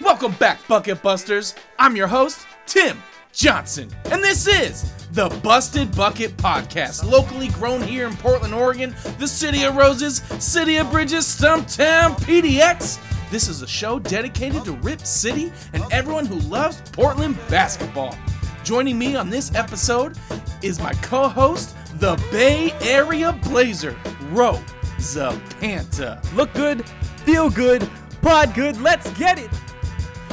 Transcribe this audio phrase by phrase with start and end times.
[0.00, 1.54] Welcome back, Bucket Busters.
[1.78, 3.02] I'm your host, Tim
[3.32, 9.28] Johnson, and this is the Busted Bucket Podcast, locally grown here in Portland, Oregon, the
[9.28, 12.98] city of roses, city of bridges, Stumptown, PDX.
[13.30, 18.16] This is a show dedicated to Rip City and everyone who loves Portland basketball.
[18.64, 20.16] Joining me on this episode
[20.62, 23.94] is my co host, the Bay Area Blazer,
[24.30, 24.54] Ro
[24.96, 26.20] Zapanta.
[26.34, 26.88] Look good,
[27.26, 27.88] feel good,
[28.22, 28.80] pod good.
[28.80, 29.50] Let's get it.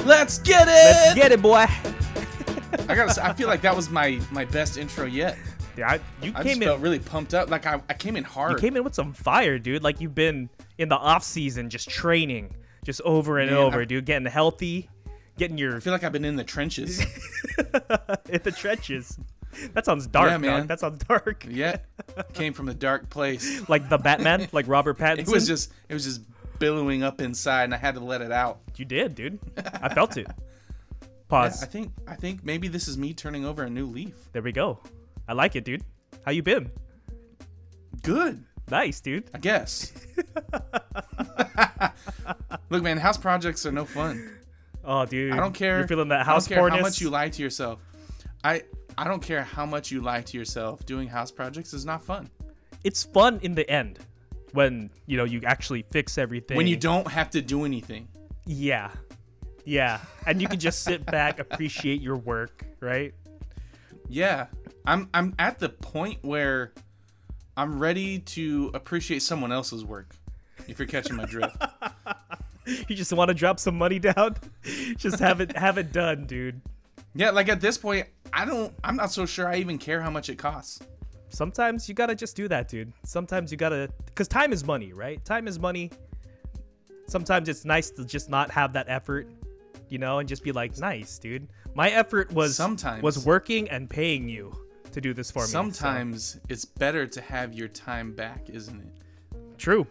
[0.07, 0.71] Let's get it!
[0.71, 1.66] Let's get it, boy.
[2.89, 5.38] I gotta say, I feel like that was my my best intro yet.
[5.77, 5.93] Yeah, I,
[6.25, 6.63] you I came just in.
[6.63, 7.49] felt really pumped up.
[7.49, 8.53] Like I, I came in hard.
[8.53, 9.83] You came in with some fire, dude.
[9.83, 13.85] Like you've been in the off season, just training, just over and Man, over, I-
[13.85, 14.05] dude.
[14.05, 14.89] Getting healthy,
[15.38, 16.99] getting your I feel like I've been in the trenches.
[17.59, 19.19] in the trenches.
[19.73, 20.59] That sounds dark, Yeah, man.
[20.61, 20.67] dog.
[20.67, 21.45] That sounds dark.
[21.49, 21.77] yeah,
[22.33, 23.67] came from a dark place.
[23.69, 25.19] Like the Batman, like Robert Pattinson.
[25.27, 26.21] It was just it was just
[26.59, 28.59] billowing up inside, and I had to let it out.
[28.75, 29.39] you did, dude.
[29.81, 30.27] I felt it.
[31.30, 31.63] Yeah, Pause.
[31.63, 34.16] I think I think maybe this is me turning over a new leaf.
[34.31, 34.80] there we go.
[35.28, 35.83] I like it, dude.
[36.25, 36.72] How you been?
[38.02, 39.30] Good, Nice, dude.
[39.33, 39.94] I guess.
[42.69, 44.30] Look, man, house projects are no fun.
[44.83, 45.33] Oh, dude.
[45.33, 45.80] I don't care.
[45.80, 47.80] You're feeling that I house don't care how much you lie to yourself.
[48.44, 48.63] I
[48.97, 50.85] I don't care how much you lie to yourself.
[50.85, 52.30] Doing house projects is not fun.
[52.83, 54.00] it's fun in the end
[54.58, 58.08] when you know you actually fix everything When you don't have to do anything.
[58.45, 58.89] yeah
[59.66, 63.13] yeah and you can just sit back appreciate your work right
[64.09, 64.47] Yeah.
[64.85, 66.73] I'm I'm at the point where
[67.55, 70.16] I'm ready to appreciate someone else's work.
[70.67, 71.55] If you're catching my drift.
[72.88, 74.35] you just want to drop some money down
[74.97, 76.59] just have it have it done dude
[77.16, 80.11] yeah, like at this point, I don't I'm not so sure I even care how
[80.11, 80.80] much it costs.
[81.30, 85.23] Sometimes you gotta just do that dude sometimes you gotta because time is money right
[85.25, 85.92] time is money
[87.08, 89.28] sometimes it's nice to just not have that effort
[89.89, 93.03] you know and just be like nice dude my effort was Sometimes.
[93.03, 94.51] was working and paying you
[94.91, 98.80] to do this for me so- Sometimes it's better to have your time back, isn't
[98.80, 98.88] it?
[99.57, 99.85] true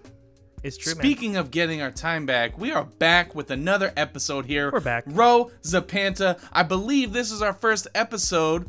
[0.62, 1.03] it's true man.
[1.03, 4.72] Speaking of getting our time back, we are back with another episode here.
[4.72, 5.05] We're back.
[5.06, 6.41] Ro Zapanta.
[6.53, 8.69] I believe this is our first episode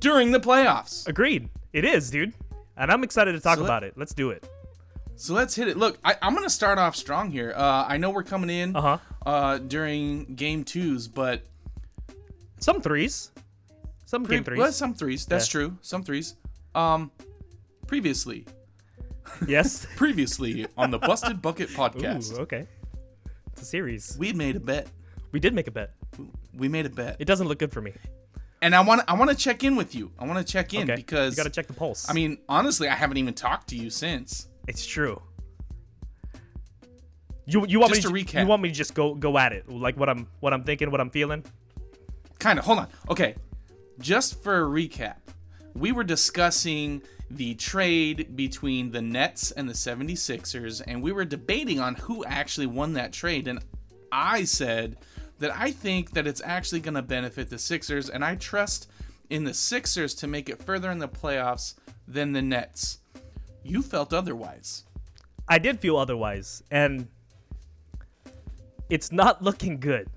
[0.00, 1.06] during the playoffs.
[1.08, 1.48] Agreed.
[1.72, 2.32] It is, dude.
[2.76, 3.94] And I'm excited to talk So let- about it.
[3.96, 4.48] Let's do it.
[5.16, 5.76] So let's hit it.
[5.76, 7.52] Look, I, I'm going to start off strong here.
[7.54, 8.96] Uh, I know we're coming in Uh-huh.
[9.26, 11.42] uh, during game twos, but
[12.58, 13.30] Some threes.
[14.06, 14.58] Some pre- game threes.
[14.58, 15.26] well, some threes.
[15.26, 15.52] That's Yeah.
[15.60, 15.78] true.
[15.82, 16.36] Some threes.
[16.74, 17.10] Um,
[17.86, 18.46] previously,
[19.46, 19.86] Yes.
[19.96, 22.66] previously on the Busted Bucket podcast, Ooh, okay.
[23.52, 24.16] It's a series.
[24.18, 24.88] we made a bet.
[25.32, 25.92] We did make a bet.
[26.54, 27.92] We made a bet, It doesn't look good for me.
[28.62, 30.10] And I want I want to check in with you.
[30.18, 30.96] I want to check in Okay.
[30.96, 32.08] because you gotta check the pulse.
[32.08, 34.48] I mean, honestly, I haven't even talked to you since.
[34.68, 35.20] it's true.
[37.46, 38.40] You you want Just me to to, recap.
[38.42, 40.90] you want me to just go go at it like what I'm what I'm thinking
[40.90, 41.44] what I'm feeling.
[42.38, 42.64] Kind of.
[42.64, 42.88] Hold on.
[43.10, 43.34] Okay.
[43.98, 45.16] Just for a recap,
[45.74, 51.78] we were discussing the trade between the Nets and the 76ers, and we were debating
[51.80, 53.46] on who actually won that trade.
[53.46, 53.60] And
[54.10, 54.96] I said
[55.40, 58.88] that I think that it's actually going to benefit the Sixers, and I trust
[59.30, 61.74] in the Sixers to make it further in the playoffs
[62.06, 62.98] than the Nets.
[63.62, 64.84] You felt otherwise.
[65.48, 67.08] I did feel otherwise, and
[68.88, 70.08] it's not looking good.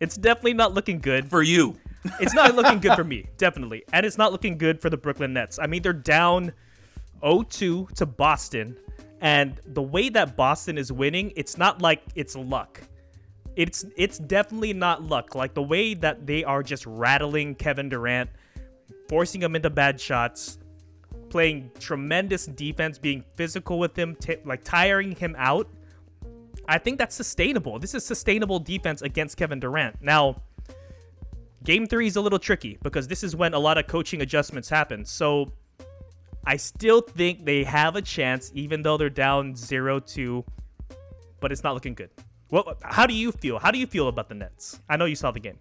[0.00, 1.28] It's definitely not looking good.
[1.28, 1.76] For you.
[2.20, 3.84] it's not looking good for me, definitely.
[3.92, 5.58] And it's not looking good for the Brooklyn Nets.
[5.58, 6.52] I mean, they're down
[7.22, 8.76] 0-2 to Boston,
[9.20, 12.82] and the way that Boston is winning, it's not like it's luck.
[13.56, 15.34] It's it's definitely not luck.
[15.34, 18.30] Like the way that they are just rattling Kevin Durant,
[19.08, 20.58] forcing him into bad shots,
[21.30, 25.68] playing tremendous defense, being physical with him, t- like tiring him out.
[26.66, 27.78] I think that's sustainable.
[27.78, 30.00] This is sustainable defense against Kevin Durant.
[30.00, 30.42] Now,
[31.62, 34.68] game three is a little tricky because this is when a lot of coaching adjustments
[34.68, 35.04] happen.
[35.04, 35.52] So
[36.46, 40.44] I still think they have a chance, even though they're down 0 2,
[41.40, 42.10] but it's not looking good.
[42.48, 43.58] What, how do you feel?
[43.58, 44.80] How do you feel about the Nets?
[44.88, 45.58] I know you saw the game.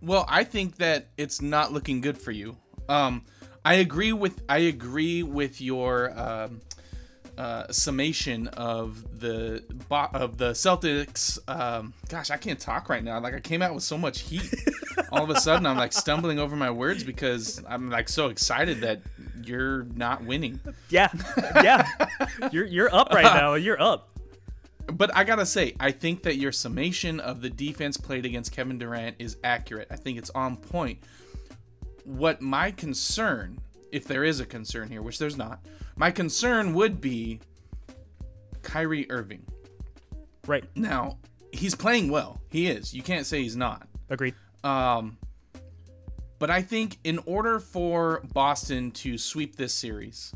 [0.00, 2.56] Well, I think that it's not looking good for you.
[2.88, 3.24] Um,
[3.64, 6.60] I agree with I agree with your um,
[7.38, 11.38] uh, summation of the of the Celtics.
[11.48, 13.20] Um, gosh, I can't talk right now.
[13.20, 14.52] Like I came out with so much heat.
[15.12, 18.80] All of a sudden, I'm like stumbling over my words because I'm like so excited
[18.80, 19.00] that
[19.44, 20.60] you're not winning.
[20.90, 21.08] Yeah,
[21.62, 21.88] yeah.
[22.50, 23.54] you're you're up right now.
[23.54, 24.11] You're up.
[24.86, 28.78] But I gotta say, I think that your summation of the defense played against Kevin
[28.78, 29.88] Durant is accurate.
[29.90, 30.98] I think it's on point.
[32.04, 33.58] What my concern,
[33.92, 35.64] if there is a concern here, which there's not,
[35.96, 37.40] my concern would be
[38.62, 39.44] Kyrie Irving.
[40.46, 40.64] Right.
[40.74, 41.18] Now,
[41.52, 42.40] he's playing well.
[42.48, 42.92] He is.
[42.92, 43.86] You can't say he's not.
[44.10, 44.34] Agreed.
[44.64, 45.18] Um,
[46.38, 50.34] but I think in order for Boston to sweep this series,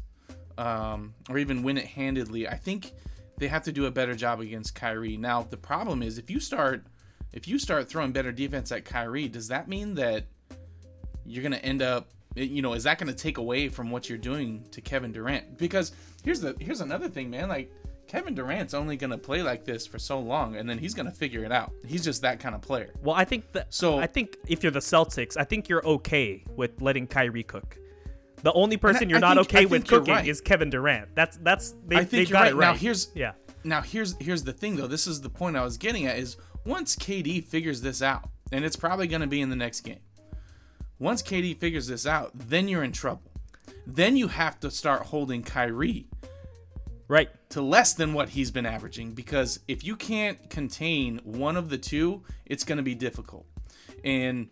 [0.56, 2.92] um, or even win it handedly, I think
[3.38, 5.16] they have to do a better job against Kyrie.
[5.16, 6.86] Now the problem is if you start
[7.32, 10.24] if you start throwing better defense at Kyrie, does that mean that
[11.24, 14.64] you're gonna end up you know, is that gonna take away from what you're doing
[14.70, 15.56] to Kevin Durant?
[15.56, 15.92] Because
[16.22, 17.48] here's the here's another thing, man.
[17.48, 17.72] Like
[18.06, 21.44] Kevin Durant's only gonna play like this for so long, and then he's gonna figure
[21.44, 21.72] it out.
[21.86, 22.92] He's just that kind of player.
[23.02, 23.72] Well, I think that.
[23.72, 27.78] So- I think if you're the Celtics, I think you're okay with letting Kyrie cook.
[28.42, 30.26] The only person I- you're I not think- okay with cooking right.
[30.26, 31.14] is Kevin Durant.
[31.14, 32.52] That's that's they, I think got right.
[32.52, 32.66] it right.
[32.68, 33.32] Now here's yeah.
[33.64, 34.86] Now here's here's the thing though.
[34.86, 38.64] This is the point I was getting at is once KD figures this out, and
[38.64, 40.00] it's probably going to be in the next game.
[40.98, 43.30] Once KD figures this out, then you're in trouble.
[43.86, 46.06] Then you have to start holding Kyrie
[47.08, 47.28] Right.
[47.50, 51.78] to less than what he's been averaging because if you can't contain one of the
[51.78, 53.46] two, it's going to be difficult.
[54.04, 54.48] And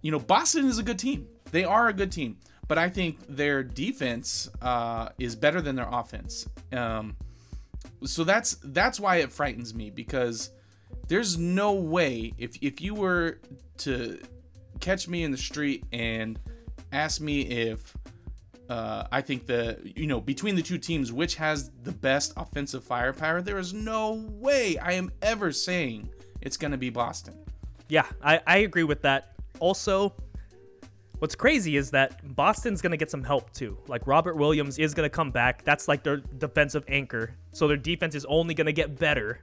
[0.00, 1.26] you know, Boston is a good team.
[1.50, 2.38] They are a good team,
[2.68, 6.46] but I think their defense uh, is better than their offense.
[6.72, 7.16] Um,
[8.04, 10.50] so that's that's why it frightens me because
[11.08, 13.40] there's no way if if you were
[13.78, 14.20] to
[14.80, 16.38] catch me in the street and
[16.92, 17.96] ask me if
[18.68, 22.84] uh, I think the you know between the two teams, which has the best offensive
[22.84, 26.10] firepower, there is no way I am ever saying
[26.42, 27.34] it's going to be Boston.
[27.88, 29.32] Yeah, I, I agree with that.
[29.60, 30.14] Also,
[31.18, 33.78] what's crazy is that Boston's going to get some help too.
[33.86, 35.64] Like Robert Williams is going to come back.
[35.64, 37.34] That's like their defensive anchor.
[37.52, 39.40] So their defense is only going to get better.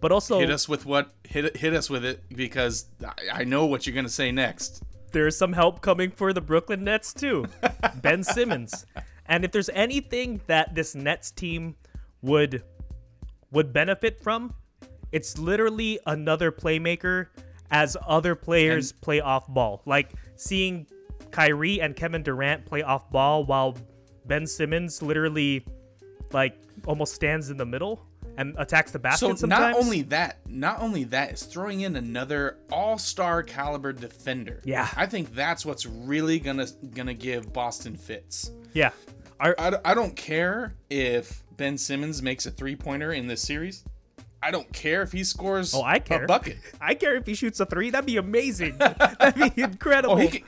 [0.00, 3.66] But also, Hit us with what hit hit us with it because I, I know
[3.66, 4.82] what you're going to say next.
[5.12, 7.46] there's some help coming for the Brooklyn Nets too.
[8.02, 8.86] ben Simmons.
[9.26, 11.76] And if there's anything that this Nets team
[12.20, 12.64] would
[13.52, 14.54] would benefit from,
[15.12, 17.28] it's literally another playmaker
[17.72, 19.82] as other players play off ball.
[19.86, 20.86] Like seeing
[21.30, 23.76] Kyrie and Kevin Durant play off ball while
[24.26, 25.64] Ben Simmons literally
[26.32, 28.06] like almost stands in the middle
[28.38, 29.74] and attacks the basket So sometimes.
[29.74, 34.60] not only that, not only that is throwing in another all-star caliber defender.
[34.64, 34.88] Yeah.
[34.96, 38.52] I think that's what's really gonna gonna give Boston fits.
[38.72, 38.90] yeah.
[39.40, 43.82] I, I don't care if Ben Simmons makes a three-pointer in this series.
[44.42, 46.24] I don't care if he scores Oh, I care.
[46.24, 46.58] a bucket.
[46.80, 47.90] I care if he shoots a three.
[47.90, 48.76] That'd be amazing.
[48.78, 50.14] That'd be incredible.
[50.14, 50.42] Oh, he can,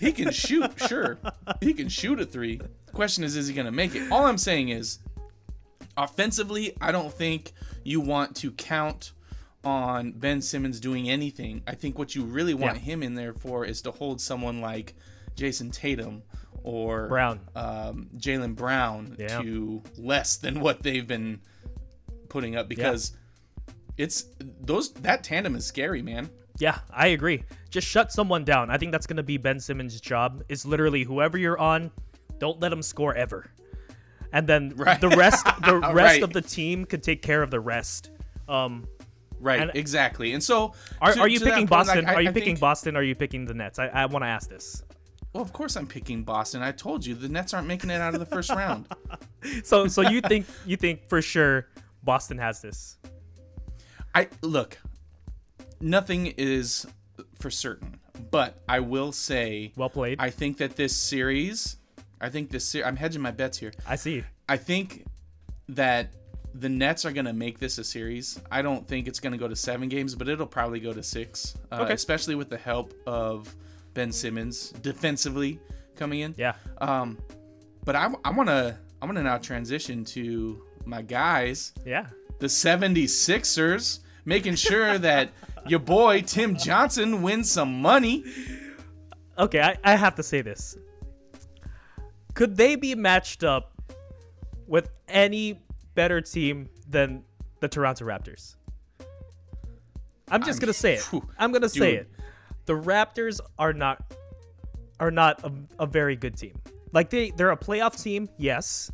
[0.00, 1.18] he can shoot, sure.
[1.60, 2.56] He can shoot a three.
[2.56, 4.10] The question is, is he going to make it?
[4.10, 4.98] All I'm saying is,
[5.96, 7.52] offensively, I don't think
[7.84, 9.12] you want to count
[9.64, 11.62] on Ben Simmons doing anything.
[11.66, 12.82] I think what you really want Yeah.
[12.82, 14.94] him in there for is to hold someone like
[15.36, 16.22] Jayson Tatum
[16.62, 17.40] or Brown.
[17.56, 19.40] um, Jaylen Brown Yeah.
[19.42, 21.40] to less than what they've been
[22.28, 23.12] putting up because
[23.98, 24.26] it's
[24.60, 26.30] those that tandem is scary, man.
[26.58, 27.44] Yeah, I agree.
[27.70, 28.70] Just shut someone down.
[28.70, 30.42] I think that's gonna be Ben Simmons' job.
[30.48, 31.90] Is literally whoever you're on,
[32.38, 33.50] don't let them score ever,
[34.32, 35.00] and then Right.
[35.00, 36.22] the rest, the rest Right.
[36.22, 38.10] of the team could take care of the rest.
[38.48, 38.86] Um,
[39.40, 40.32] Right, And- exactly.
[40.32, 42.06] And so, are, to- are you picking point, like, Boston?
[42.06, 42.96] I- are you I picking think- Boston?
[42.96, 43.78] Or are you picking the Nets?
[43.78, 44.82] I, I want to ask this.
[45.32, 46.60] Well, of course I'm picking Boston.
[46.60, 48.88] I told you the Nets aren't making it out of the first round.
[49.62, 51.68] So, so you think you think for sure
[52.02, 52.98] Boston has this?
[54.18, 54.78] I look.
[55.80, 56.86] Nothing is
[57.38, 58.00] for certain,
[58.32, 60.18] but I will say, Well played.
[60.18, 61.76] I, think that this series,
[62.20, 63.72] I think this series, I'm hedging my bets here.
[63.86, 64.24] I see.
[64.48, 65.04] I think
[65.68, 66.12] that
[66.52, 68.40] the Nets are going to make this a series.
[68.50, 71.02] I don't think it's going to go to seven games, but it'll probably go to
[71.02, 71.92] six, uh, Okay.
[71.92, 73.54] especially with the help of
[73.94, 75.60] Ben Simmons defensively
[75.94, 76.34] coming in.
[76.36, 76.54] Yeah.
[76.80, 77.18] Um,
[77.84, 82.06] but I, I want to I want to now transition to my guys, Yeah.
[82.40, 85.30] the 76ers, making sure that
[85.66, 88.24] your boy Tim Johnson wins some money.
[89.38, 90.76] Okay, I, I have to say this.
[92.34, 93.72] Could they be matched up
[94.66, 95.60] with any
[95.94, 97.24] better team than
[97.60, 98.56] the Toronto Raptors?
[100.30, 101.00] I'm just I'm- gonna say it.
[101.00, 102.10] phew, I'm gonna say it.
[102.66, 104.12] The Raptors are not
[105.00, 106.54] are not a, a very good team.
[106.92, 108.92] Like they they're a playoff team, yes.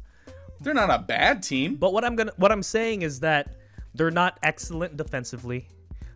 [0.60, 1.74] They're not a bad team.
[1.74, 3.56] But what I'm gonna what I'm saying is that
[3.94, 5.68] they're not excellent defensively.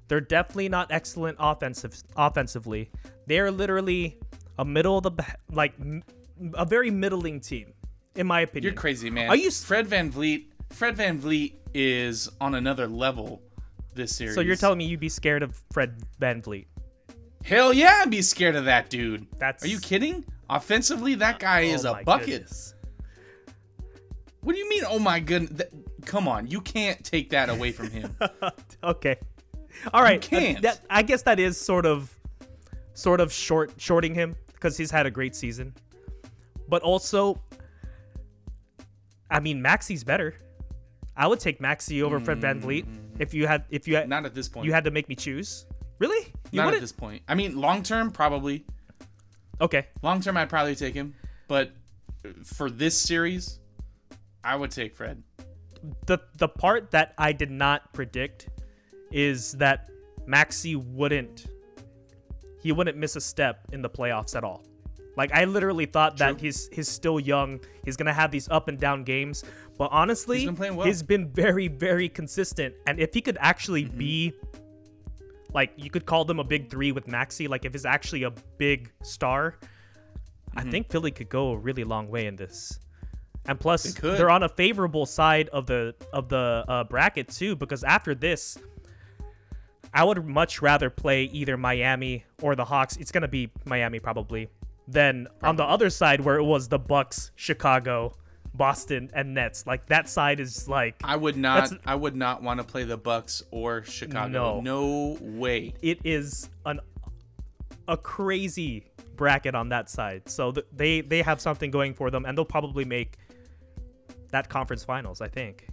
[0.09, 2.91] They're definitely not excellent offensive offensively.
[3.27, 4.19] They're literally
[4.59, 5.75] a middle of the like
[6.55, 7.73] a very middling team,
[8.17, 8.73] in my opinion.
[8.73, 9.29] You're crazy, man.
[9.29, 10.47] Are you Fred VanVleet?
[10.71, 13.43] Fred VanVleet is on another level
[13.95, 14.35] this series.
[14.35, 16.67] So you're telling me you'd be scared of Fred VanVleet?
[17.45, 19.27] Hell yeah, I'd be scared of that dude.
[19.39, 20.25] That's- Are you kidding?
[20.51, 22.27] Offensively, that guy oh is Oh a bucket.
[22.27, 22.75] goodness.
[24.41, 24.85] What do you mean?
[24.87, 25.51] Oh my goodness!
[25.59, 25.71] Th-
[26.05, 28.17] come on, you can't take that away from him.
[28.85, 29.17] okay.
[29.93, 30.59] All right, You can't.
[30.59, 32.13] uh, that, I guess that is sort of,
[32.95, 35.73] sort of short shorting him because he's had a great season,
[36.69, 37.41] but also,
[39.31, 40.35] I mean, Maxey's better.
[41.17, 42.87] I would take Maxey over Fred VanVleet
[43.19, 44.67] if you had if you had Not at this point.
[44.67, 45.67] you had to make me choose.
[45.99, 46.33] Really?
[46.53, 47.23] You Not at this point.
[47.29, 48.65] I mean, long term, probably.
[49.61, 49.87] Okay.
[50.03, 51.15] Long term, I'd probably take him.
[51.49, 51.73] But
[52.45, 53.58] for this series,
[54.53, 55.23] I would take Fred.
[56.07, 58.49] the the part that I did not predict
[59.11, 59.89] is that
[60.27, 61.47] Maxey wouldn't
[62.63, 64.61] he wouldn't miss a step in the playoffs at all.
[65.17, 67.61] Like I literally thought that he's he's still young.
[67.85, 69.45] He's gonna have these up and down games,
[69.77, 70.87] but honestly, He's been well.
[70.87, 72.75] he's been very very consistent.
[72.87, 73.99] And if he could actually Mm-hmm.
[73.99, 74.33] be
[75.55, 78.33] like you could call them a big three with Maxey, like if he's actually a
[78.59, 79.43] big star,
[80.57, 80.71] I Mm-hmm.
[80.73, 82.79] think Philly could go a really long way in this.
[83.47, 87.57] And plus, they they're on a favorable side of the of the uh, bracket too,
[87.57, 88.59] because after this,
[89.95, 92.97] I would much rather play either Miami or the Hawks.
[92.97, 94.49] It's gonna be Miami probably.
[94.87, 98.15] Than on the other side where it was the Bucks, Chicago,
[98.55, 99.67] Boston, and Nets.
[99.67, 101.73] Like that side is like I would not.
[101.87, 104.61] I would not want to play the Bucks or Chicago.
[104.63, 105.17] No.
[105.19, 105.75] No way.
[105.83, 106.81] it is an
[107.89, 108.85] a crazy
[109.17, 110.29] bracket on that side.
[110.29, 113.19] So th- they they have something going for them, and they'll probably make
[114.31, 115.21] that conference finals.
[115.21, 115.67] I think.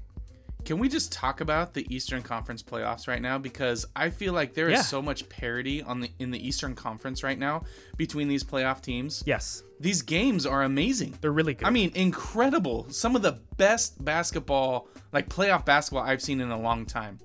[0.64, 3.38] Can we just talk about the Eastern Conference playoffs right now?
[3.38, 4.82] Because I feel like there is Yeah.
[4.82, 7.62] so much parity on the in the Eastern Conference right now
[7.98, 9.22] between these playoff teams.
[9.28, 11.20] Yes, These games are amazing.
[11.22, 11.68] they're really good.
[11.68, 12.88] I mean, incredible.
[12.90, 17.20] Some of the best basketball, like playoff basketball, I've seen in a long time.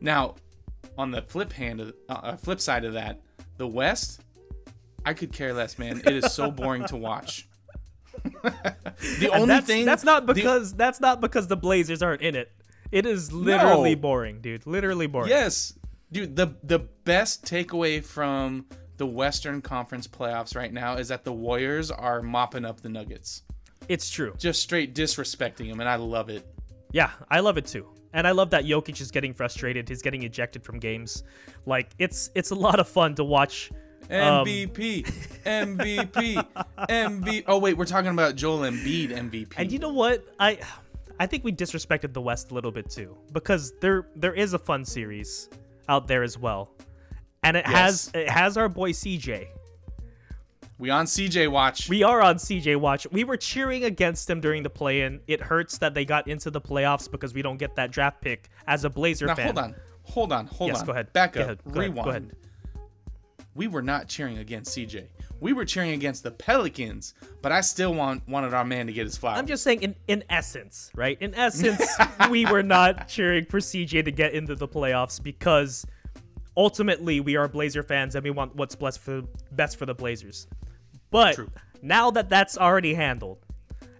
[0.00, 0.36] Now,
[0.96, 3.20] on the flip hand, of, uh, uh, flip side of that,
[3.60, 4.22] the West,
[5.04, 6.00] I could care less, man.
[6.04, 7.46] It is so boring to watch.
[8.42, 12.34] the only that's, thing that's not the- because that's not because the Blazers aren't in
[12.34, 12.50] it.
[12.90, 14.00] It is literally No.
[14.00, 14.66] boring, dude.
[14.66, 15.28] Literally boring.
[15.28, 15.74] Yes,
[16.10, 16.34] dude.
[16.36, 21.90] The the best takeaway from the Western Conference playoffs right now is that the Warriors
[21.90, 23.42] are mopping up the Nuggets,
[23.88, 24.34] It's true.
[24.38, 26.46] just straight disrespecting them, and I love it.
[26.92, 27.86] Yeah, I love it too.
[28.12, 29.88] And I love that Jokic is getting frustrated.
[29.88, 31.24] He's getting ejected from games.
[31.66, 33.70] Like it's it's a lot of fun to watch.
[34.10, 35.04] Um, MVP,
[35.44, 36.46] MVP,
[36.88, 37.44] MVP.
[37.46, 39.54] Oh wait, we're talking about Joel Embiid MVP.
[39.56, 40.24] And you know what?
[40.40, 40.58] I
[41.20, 44.58] I think we disrespected the West a little bit too because there there is a
[44.58, 45.48] fun series
[45.88, 46.72] out there as well.
[47.42, 49.48] And it has it has our boy CJ.
[50.80, 51.90] We on CJ watch.
[51.90, 53.06] We are on CJ watch.
[53.12, 55.20] We were cheering against them during the play-in.
[55.26, 58.48] It hurts that they got into the playoffs because we don't get that draft pick
[58.66, 59.44] as a Blazer now fan.
[59.44, 60.74] hold on, hold on, hold on.
[60.74, 60.86] Yes, on.
[60.86, 61.12] go ahead.
[61.12, 61.46] Back Go up.
[61.46, 61.58] ahead.
[61.70, 61.80] Go.
[61.80, 62.08] Rewind.
[62.08, 62.36] Ahead.
[63.54, 65.08] We were not cheering against CJ.
[65.40, 69.04] We were cheering against the Pelicans, but I still want wanted our man to get
[69.04, 69.38] his flowers.
[69.38, 71.18] I'm just saying in in essence, right?
[71.20, 71.86] In essence,
[72.30, 75.84] we were not cheering for CJ to get into the playoffs because
[76.56, 79.22] ultimately we are Blazer fans and we want what's best for
[79.52, 80.46] best for the Blazers.
[81.10, 81.50] But True.
[81.82, 83.38] now that that's already handled,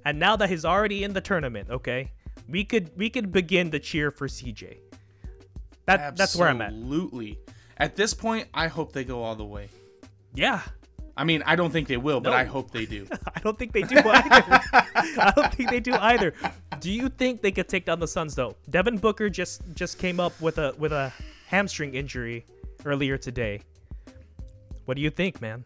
[0.05, 2.13] and now that he's already in the tournament, okay,
[2.49, 4.79] we could we could begin to cheer for CJ.
[5.87, 6.69] That that's where I'm at.
[6.73, 7.39] Absolutely.
[7.77, 9.69] At this point, I hope they go all the way.
[10.35, 10.61] Yeah.
[11.17, 12.37] I mean, I don't think they will, but No.
[12.37, 13.07] I hope they do.
[13.35, 14.61] I don't think they do either.
[14.73, 16.33] I don't think they do either.
[16.79, 18.55] Do you think they could take down the Suns though?
[18.71, 21.13] Devin Booker just just came up with a with a
[21.47, 22.45] hamstring injury
[22.85, 23.61] earlier today.
[24.85, 25.65] What do you think, man?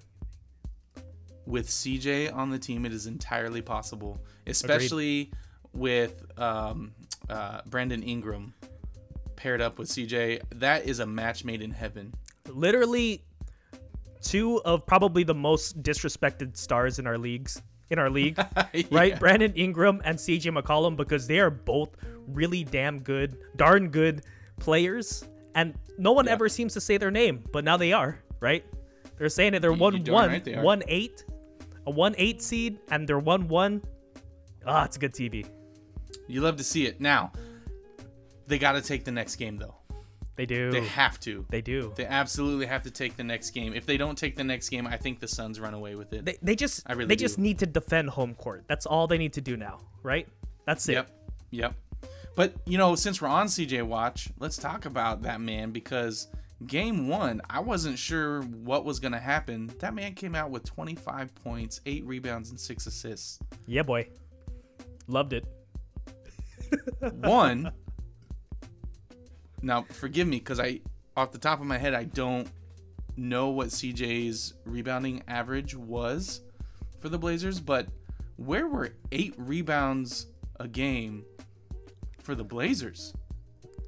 [1.47, 5.31] With CJ on the team, it is entirely possible, especially
[5.73, 6.93] with um,
[7.29, 8.55] uh, Brandon Ingram
[9.37, 10.41] paired up with CJ.
[10.55, 12.15] That is a match made in heaven.
[12.49, 13.23] Literally
[14.23, 17.61] two of probably the most disrespected stars in our leagues
[17.91, 18.39] in our league,
[18.91, 19.21] right?
[19.21, 21.91] Brandon Ingram and CJ McCollum because they are both
[22.27, 24.23] really damn good, darn good
[24.59, 25.25] players,
[25.55, 26.33] and no one Yeah.
[26.33, 28.65] ever seems to say their name, but now they are, right?
[29.19, 29.61] They're saying it.
[29.61, 31.25] They're You- one one right one eight,
[31.87, 33.83] a one eight seed, and they're one one.
[34.67, 35.47] Ah, it's a good TV.
[36.27, 37.01] You love to see it.
[37.01, 37.33] Now,
[38.47, 39.75] they got to take the next game, though.
[40.37, 40.71] They do.
[40.71, 41.47] They have to.
[41.49, 41.93] They do.
[41.95, 43.73] They absolutely have to take the next game.
[43.73, 46.25] If they don't take the next game, I think the Suns run away with it.
[46.25, 48.65] They, they just I really they just need to defend home court.
[48.67, 50.27] That's all they need to do now, right?
[50.67, 50.95] That's it.
[50.95, 51.11] Yep.
[51.51, 51.75] Yep.
[52.35, 56.27] But, you know, since we're on CJ Watch, let's talk about that man because
[56.67, 59.71] game one, I wasn't sure what was going to happen.
[59.79, 63.39] That man came out with 25 points, eight rebounds, and six assists.
[63.67, 64.09] Yeah, boy.
[65.07, 65.45] Loved it.
[67.21, 67.71] One,
[69.63, 70.81] now forgive me because I,
[71.17, 72.49] off the top of my head, I don't
[73.17, 76.41] know what CJ's rebounding average was
[77.01, 77.87] for the Blazers, but
[78.37, 80.27] where were eight rebounds
[80.59, 81.25] a game
[82.23, 83.15] for the Blazers?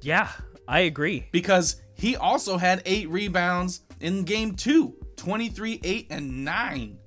[0.01, 0.29] Yeah,
[0.67, 1.27] I agree.
[1.31, 6.97] because he also had eight rebounds in game two 23, 8, and 9.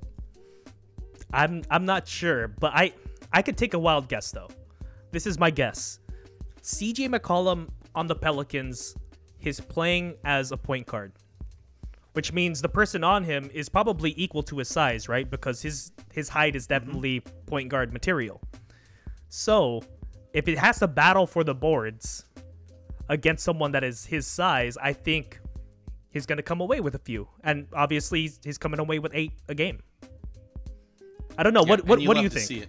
[1.32, 2.92] I'm I'm not sure, but I
[3.32, 4.48] I could take a wild guess though.
[5.12, 6.00] This is my guess.
[6.62, 8.96] CJ McCollum on the Pelicans
[9.40, 11.12] is playing as a point guard.
[12.14, 15.30] Which means the person on him is probably equal to his size, right?
[15.30, 16.74] Because his his height is mm-hmm.
[16.74, 18.40] definitely point guard material.
[19.28, 19.82] So,
[20.32, 22.24] if it has to battle for the boards
[23.10, 25.38] against someone that is his size, I think
[26.10, 27.28] he's going to come away with a few.
[27.44, 29.80] And obviously, he's- he's coming away with 8 a game.
[31.36, 31.64] I don't know.
[31.64, 32.46] Yeah, what what, what do you think?
[32.46, 32.68] see it.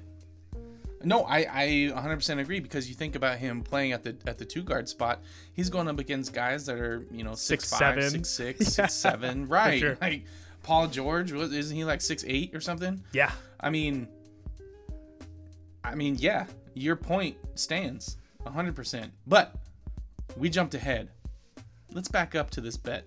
[1.03, 4.45] No, I, I 100% agree because you think about him playing at the at the
[4.45, 5.21] two guard spot.
[5.53, 8.09] He's going up against guys that are you know six, Six, five, seven.
[8.23, 9.79] six six, six seven, right?
[9.79, 9.97] sure.
[9.99, 10.25] Like
[10.63, 13.03] Paul George, isn't he like six eight or something?
[13.13, 13.31] Yeah.
[13.59, 14.07] I mean,
[15.83, 16.45] I mean, yeah,
[16.75, 19.09] your point stands 100%.
[19.25, 19.55] But
[20.37, 21.09] we jumped ahead.
[21.93, 23.05] Let's back up to this bet.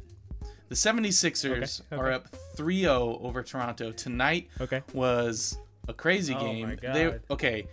[0.69, 3.93] The 76ers Okay, are up 3-0 over Toronto.
[3.93, 4.83] Tonight Okay.
[4.93, 6.69] was a crazy Oh game.
[6.69, 7.21] my They God.
[7.31, 7.67] okay.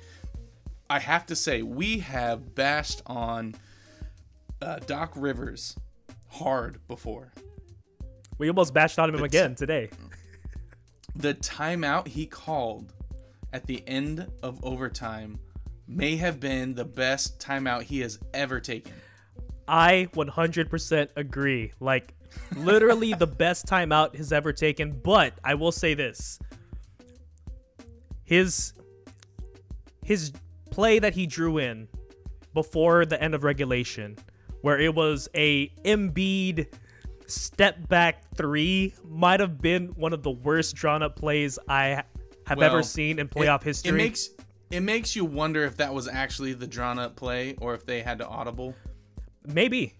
[0.89, 3.55] I have to say we have bashed on
[4.61, 5.75] uh, Doc Rivers
[6.27, 7.31] hard before.
[8.37, 9.89] We almost bashed on him again today.
[11.15, 12.93] the timeout he called
[13.53, 15.39] at the end of overtime
[15.87, 18.93] may have been the best timeout he has ever taken.
[19.71, 21.71] I 100% agree.
[21.79, 22.13] Like,
[22.57, 24.91] literally the best timeout has ever taken.
[24.91, 26.39] But I will say this:
[28.23, 28.73] his
[30.03, 30.33] his
[30.71, 31.87] play that he drew in
[32.53, 34.17] before the end of regulation,
[34.61, 36.67] where it was a Embiid
[37.27, 42.03] step back three, might have been one of the worst drawn up plays I
[42.45, 43.91] have Well, ever seen in playoff it, history.
[43.91, 44.29] It makes
[44.69, 48.01] it makes you wonder if that was actually the drawn up play or if they
[48.01, 48.75] had to audible.
[49.45, 49.95] Maybe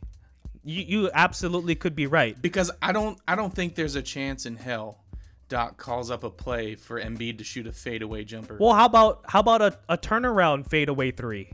[0.64, 2.40] you you absolutely could be right.
[2.42, 5.04] Because I don't I don't think there's a chance in hell
[5.50, 8.58] Doc calls up a play for Embiid to shoot a fadeaway jumper.
[8.60, 11.52] Well, how about how about a, a turnaround fadeaway three?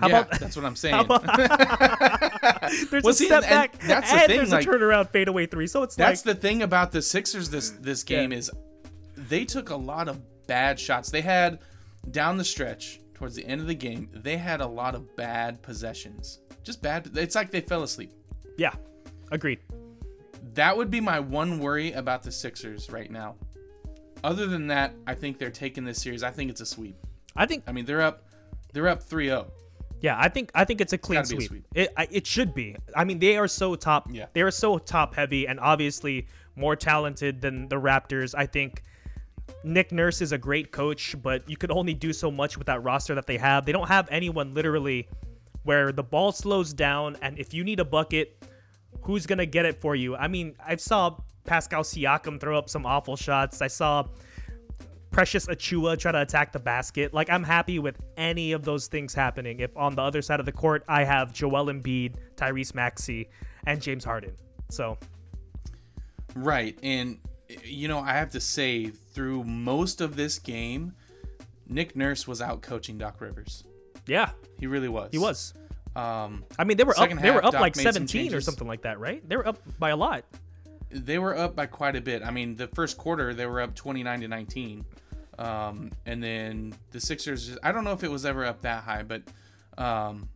[0.00, 1.06] How yeah, about that's what I'm saying.
[2.90, 5.10] there's Well, a see, step and back that's the and thing, there's like- a turnaround
[5.10, 5.66] fadeaway three.
[5.66, 8.50] So it's That's like the thing about the Sixers this this game is
[9.16, 11.10] they took a lot of bad shots.
[11.10, 11.60] They had
[12.10, 15.62] down the stretch towards the end of the game, they had a lot of bad
[15.62, 16.40] possessions.
[16.66, 17.08] Just bad.
[17.14, 18.12] It's like they fell asleep.
[18.58, 18.74] yeah,
[19.30, 19.60] agreed.
[20.54, 23.36] That would be my one worry about the Sixers right now.
[24.24, 26.24] Other than that, I think they're taking this series.
[26.24, 26.96] I think it's a sweep.
[27.36, 28.24] I think I mean, they're up
[28.72, 29.14] they're up oh.
[29.14, 29.48] 3-0.
[30.00, 31.50] yeah, I think I think it's a clean gotta be a sweep.
[31.50, 31.66] sweep.
[31.76, 32.74] It I, it should be.
[32.96, 34.08] I mean, they are so top.
[34.10, 34.26] Yeah.
[34.32, 36.26] They are so top heavy and obviously
[36.56, 38.34] more talented than the Raptors.
[38.36, 38.82] I think.
[39.62, 42.82] Nick Nurse is a great coach, but you could only do so much with that
[42.82, 43.64] roster that they have.
[43.64, 45.06] They don't have anyone literally
[45.66, 48.42] where the ball slows down, and if you need a bucket,
[49.02, 50.16] who's gonna get it for you?
[50.16, 53.60] I mean, I saw Pascal Siakam throw up some awful shots.
[53.60, 54.06] I saw
[55.10, 57.14] Precious Achiuwa try to attack the basket.
[57.14, 59.60] Like I'm happy with any of those things happening.
[59.60, 63.28] If on the other side of the court I have Joel Embiid, Tyrese Maxey,
[63.66, 64.32] and James Harden.
[64.68, 64.98] So
[66.34, 66.78] Right.
[66.82, 67.18] And
[67.64, 70.92] you know, I have to say through most of this game,
[71.68, 73.64] Nick Nurse was out coaching Doc Rivers.
[74.06, 75.10] Yeah, He really was.
[75.12, 75.54] he was.
[75.94, 76.98] Um, I mean, they were up.
[76.98, 79.26] Second They were up Doc like some 17 or something like that, right?
[79.26, 80.24] They were up by a lot.
[80.90, 82.22] they were up by quite a bit.
[82.22, 84.84] I mean, the first quarter they were up 29 to 19.
[85.38, 88.84] Um, and then the Sixers just, I don't know if it was ever up that
[88.84, 89.22] high, but
[89.76, 90.28] um,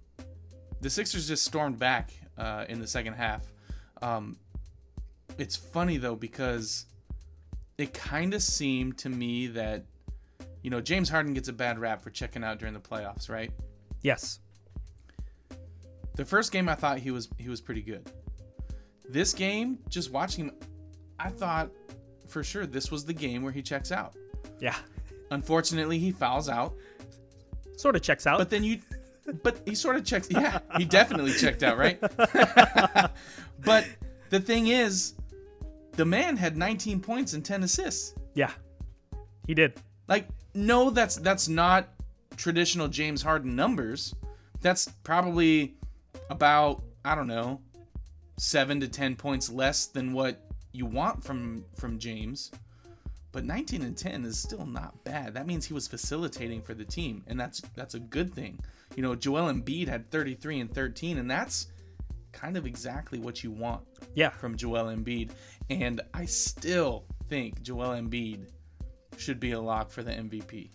[0.81, 3.45] the Sixers just stormed back uh, in the second half.
[4.03, 4.39] Um,
[5.39, 6.87] it's funny though because
[7.79, 9.85] it kind of seemed to me that
[10.63, 13.51] you know James Harden gets a bad rap for checking out during the playoffs, right?
[14.03, 14.41] Yes.
[16.17, 18.11] The first game I thought he was he was pretty good.
[19.09, 20.55] This game, just watching him,
[21.19, 21.71] I thought
[22.29, 24.15] for sure this was the game where he checks out.
[24.61, 24.77] Yeah.
[25.31, 26.75] Unfortunately, he fouls out,
[27.77, 28.39] Sort of checks out.
[28.39, 28.81] but then you
[29.43, 32.01] but he sort of checks yeah, he definitely checked out, right?
[33.61, 33.87] but
[34.31, 35.15] the thing is,
[35.93, 38.15] the man had 19 points and 10 assists.
[38.35, 38.51] yeah.
[39.47, 39.81] He did.
[40.09, 41.89] Like, no, that's that's not
[42.37, 44.15] traditional James Harden numbers.
[44.61, 45.75] That's probably
[46.29, 47.61] about I don't know,
[48.39, 50.41] seven to ten points less than what
[50.73, 52.51] you want from from James.
[53.33, 55.35] But 19 and 10 is still not bad.
[55.35, 58.59] That means he was facilitating for the team, and that's that's a good thing.
[58.97, 61.69] You know, Joel Embiid had 33 and 13, and that's
[62.33, 63.83] kind of exactly what you want
[64.17, 64.31] Yeah.
[64.31, 65.31] from Joel Embiid.
[65.69, 68.49] And I still think Joel Embiid
[69.21, 70.71] should be a lock for the MVP.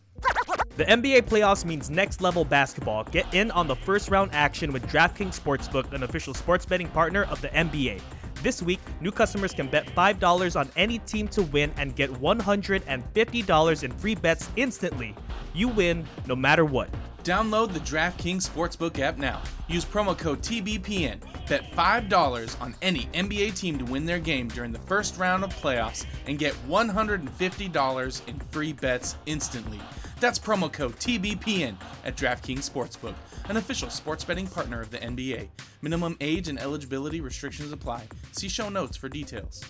[0.78, 3.06] The NBA playoffs means next level basketball.
[3.06, 7.24] Get in on the first round action with DraftKings Sportsbook, an official sports betting partner
[7.24, 8.02] of the NBA.
[8.44, 13.84] This week, new customers can bet $5 on any team to win and get $150
[13.84, 15.16] in free bets instantly.
[15.54, 16.90] You win no matter what.
[17.26, 19.42] Download the DraftKings Sportsbook app now.
[19.68, 21.18] Use promo code TBPN.
[21.48, 25.50] Bet $5 on any NBA team to win their game during the first round of
[25.56, 29.80] playoffs and get $150 in free bets instantly.
[30.20, 33.16] That's promo code TBPN at DraftKings Sportsbook,
[33.50, 35.48] an official sports betting partner of the NBA.
[35.82, 38.04] Minimum age and eligibility restrictions apply.
[38.34, 39.64] See show notes for details.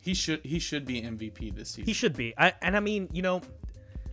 [0.00, 1.84] He should he should be MVP this season.
[1.84, 2.34] He should be.
[2.36, 3.40] I, and I mean, you know,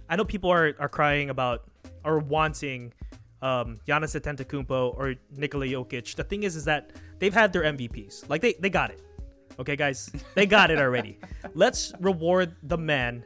[0.08, 1.71] I know people are, are crying about
[2.04, 2.94] or wanting
[3.42, 6.16] um, Giannis Antetokounmpo or Nikola Jokic.
[6.16, 8.30] The thing is, is that they've had their MVPs.
[8.30, 9.02] Like they, they got it.
[9.60, 11.20] Okay, guys, they got it already.
[11.54, 13.24] Let's reward the man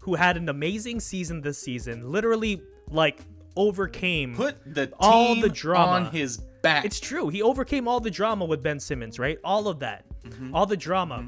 [0.00, 2.10] who had an amazing season this season.
[2.10, 3.20] Literally, like
[3.56, 6.84] overcame Put the all the drama on his back.
[6.84, 7.28] It's true.
[7.28, 9.38] He overcame all the drama with Ben Simmons, right?
[9.44, 10.04] All of that,
[10.52, 11.24] all the drama,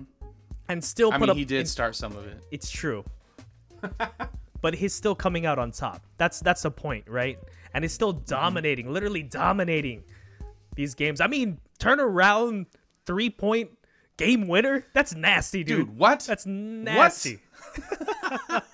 [0.69, 1.15] and still Mm-hmm.
[1.15, 1.37] I put mean, up.
[1.37, 2.43] he did in- start some of it.
[2.51, 3.05] it's true.
[4.67, 6.03] but he's still coming out on top.
[6.19, 7.39] That's that's the point, right?
[7.73, 8.25] And he's still Mm-hmm.
[8.25, 10.03] dominating, literally dominating
[10.75, 11.21] these games.
[11.21, 12.67] I mean, turn around
[13.05, 13.71] three point
[14.17, 14.85] game winner.
[14.93, 15.87] That's nasty, dude.
[15.87, 16.19] Dude, what?
[16.27, 17.39] That's nasty.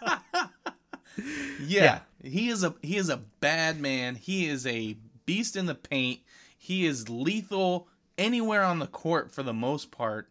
[1.61, 4.15] Yeah, he is a he is a bad man.
[4.15, 6.21] He is a beast in the paint.
[6.57, 10.31] He is lethal anywhere on the court for the most part.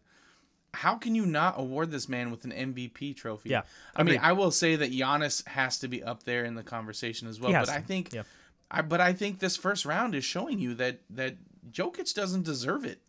[0.74, 3.50] How can you not award this man with an MVP trophy?
[3.50, 3.62] Yeah,
[3.94, 4.18] I mean.
[4.22, 7.52] I will say that Giannis has to be up there in the conversation as well.
[7.52, 8.22] But I think, yeah.
[8.70, 11.36] I but I think this first round is showing you that that
[11.70, 13.00] Jokic doesn't deserve it.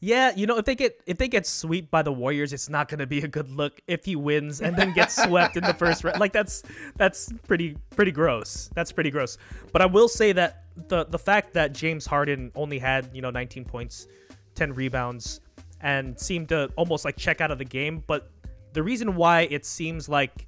[0.00, 2.88] Yeah, you know, if they get if they get swept by the Warriors, it's not
[2.88, 5.72] going to be a good look if he wins and then gets swept in the
[5.74, 6.20] first round.
[6.20, 6.62] Like that's
[6.96, 8.68] that's pretty pretty gross.
[8.74, 9.38] That's pretty gross.
[9.72, 13.30] But I will say that the the fact that James Harden only had, you know,
[13.30, 14.06] 19 points,
[14.54, 15.40] 10 rebounds
[15.80, 18.30] and seemed to almost like check out of the game, but
[18.72, 20.46] the reason why it seems like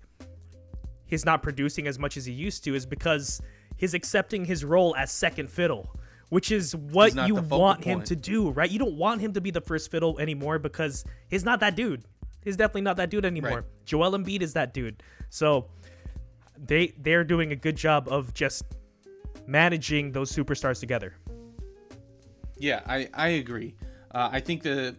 [1.06, 3.40] he's not producing as much as he used to is because
[3.76, 5.88] he's accepting his role as second fiddle,
[6.28, 8.06] which is what you want him point.
[8.08, 8.70] to do, right?
[8.70, 12.04] You don't want him to be the first fiddle anymore because he's not that dude.
[12.44, 13.50] He's definitely not that dude anymore.
[13.50, 13.84] Right.
[13.84, 15.02] Joel Embiid is that dude.
[15.30, 15.68] So
[16.56, 18.64] they they're doing a good job of just
[19.46, 21.14] managing those superstars together.
[22.58, 23.74] Yeah, I I agree.
[24.12, 24.96] Uh, I think the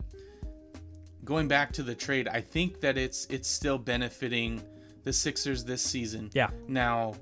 [1.30, 4.62] going back to the trade, I think that it's it's still benefiting
[5.04, 6.32] the Sixers this season.
[6.34, 6.50] Yeah.
[6.68, 7.14] Now,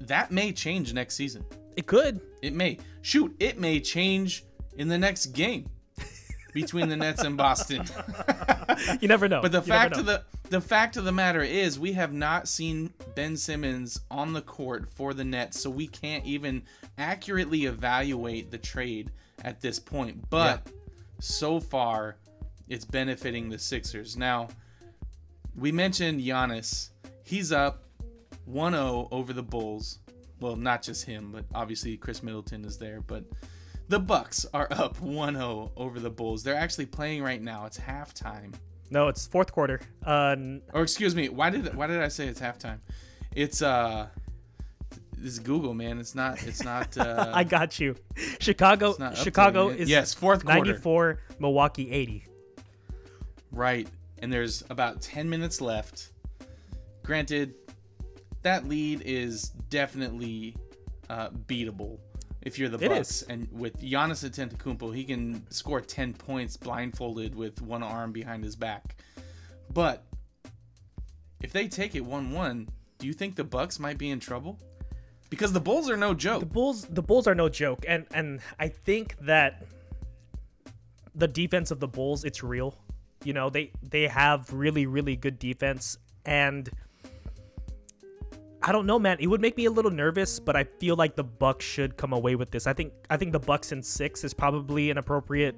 [0.00, 1.44] that may change next season.
[1.76, 2.20] It could.
[2.40, 2.78] It may.
[3.02, 4.44] Shoot, it may change
[4.78, 5.68] in the next game
[6.54, 7.84] between the Nets and Boston.
[9.00, 9.42] You never know.
[9.42, 12.48] But the You fact of the the fact of the matter is we have not
[12.48, 16.62] seen Ben Simmons on the court for the Nets, so we can't even
[16.98, 19.12] accurately evaluate the trade
[19.44, 20.28] at this point.
[20.30, 20.66] But
[21.20, 22.16] so far,
[22.68, 24.16] it's benefiting the Sixers.
[24.16, 24.48] Now,
[25.56, 26.90] we mentioned Giannis.
[27.24, 27.84] He's up
[28.50, 29.98] 1-0 over the Bulls.
[30.40, 33.24] Well, not just him, but obviously Khris Middleton is there, but
[33.88, 36.42] the Bucks are up 1-0 over the Bulls.
[36.42, 37.66] They're actually playing right now.
[37.66, 38.54] It's halftime.
[38.90, 39.80] no, it's fourth quarter.
[40.04, 40.36] Uh,
[40.72, 42.78] Or excuse me, why did why did I say it's halftime?
[43.34, 44.08] It's uh
[45.16, 45.98] this is Google, man.
[46.00, 47.94] It's not it's not uh I got you.
[48.40, 48.94] Chicago.
[49.14, 50.58] Chicago is Yes, fourth quarter.
[50.72, 51.18] 94.
[51.38, 52.26] Milwaukee 80.
[53.52, 53.88] Right.
[54.18, 56.10] And there's about 10 minutes left.
[57.02, 57.54] Granted,
[58.42, 60.56] that lead is definitely
[61.10, 61.98] uh, beatable
[62.42, 63.22] if you're the It Bucks.
[63.22, 63.22] is.
[63.24, 68.56] And with Giannis Antetokounmpo, he can score 10 points blindfolded with one arm behind his
[68.56, 68.96] back.
[69.72, 70.04] But
[71.40, 74.58] if they take it 1-1, do you think the Bucks might be in trouble?
[75.30, 76.40] Because the Bulls are no joke.
[76.40, 79.64] The Bulls the Bulls are no joke and and I think that
[81.14, 82.76] the defense of the Bulls it's real.
[83.24, 86.70] You know, they they have really really good defense and
[88.64, 89.16] I don't know, man.
[89.18, 92.12] It would make me a little nervous, but I feel like the Bucks should come
[92.12, 92.68] away with this.
[92.68, 95.56] I think I think the Bucks in 6 is probably an appropriate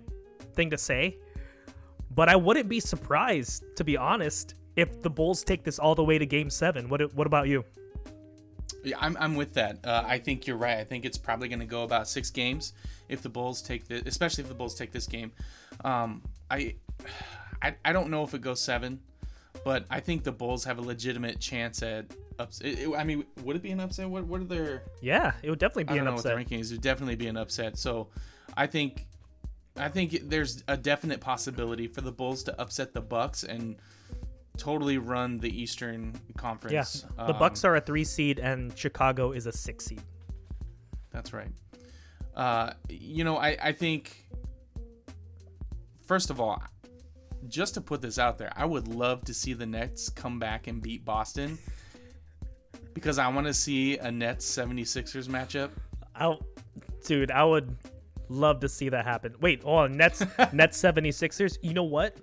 [0.55, 1.19] thing to say.
[2.15, 6.05] But I wouldn't be surprised to be honest if the Bulls take this all the
[6.05, 6.89] way to game 7.
[6.89, 7.65] What what about you?
[8.83, 9.79] Yeah, I'm, I'm with that.
[9.85, 10.79] Uh, I think you're right.
[10.79, 12.75] I think it's probably going to go about six games
[13.09, 15.33] if the Bulls take the, especially if the Bulls take this game.
[15.85, 16.75] Um, I,
[17.65, 19.01] I, I don't know if it goes seven,
[19.65, 22.07] but I think the Bulls have a legitimate chance at
[22.39, 22.67] upset.
[22.67, 24.09] It, it- I mean, would it be an upset?
[24.09, 24.83] What, what are their?
[25.01, 26.37] Yeah, it would definitely I be don't an know upset.
[26.37, 26.67] rankings.
[26.71, 27.79] It would definitely be an upset.
[27.79, 28.09] So,
[28.57, 29.07] I think,
[29.77, 33.77] I think there's a definite possibility for the Bulls to upset the Bucks and
[34.57, 37.05] totally run the Eastern Conference.
[37.17, 40.03] Yeah, the Um, Bucks are a three seed and Chicago is a six seed.
[41.11, 41.51] That's right.
[42.37, 44.27] Uh, you know, I, I think,
[46.07, 46.63] first of all,
[47.49, 50.67] just to put this out there, I would love to see the Nets come back
[50.67, 51.59] and beat Boston
[52.93, 55.71] because I want to see a Nets 76ers matchup.
[56.15, 56.37] I,
[57.05, 57.77] dude, I would
[58.29, 59.35] love to see that happen.
[59.41, 60.21] Wait, oh, Nets,
[60.53, 61.59] Nets 76ers.
[61.63, 62.17] You know what?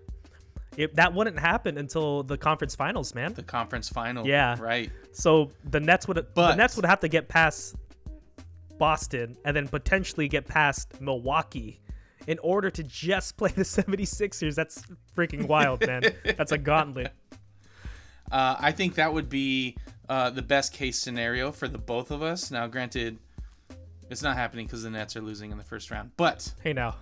[0.77, 3.33] It, that wouldn't happen until the conference finals, man.
[3.33, 4.25] The conference final.
[4.25, 4.55] Yeah.
[4.59, 4.89] Right.
[5.11, 7.75] So the Nets would but, the Nets would have to get past
[8.77, 11.81] Boston and then potentially get past Milwaukee
[12.27, 14.55] in order to just play the 76ers.
[14.55, 14.83] That's
[15.15, 16.03] freaking wild, man.
[16.37, 17.13] That's a gauntlet.
[18.31, 19.75] Uh, I think that would be
[20.07, 22.49] uh, the best case scenario for the both of us.
[22.51, 23.17] Now, granted,
[24.09, 26.11] it's not happening because the Nets are losing in the first round.
[26.17, 26.95] But Hey now.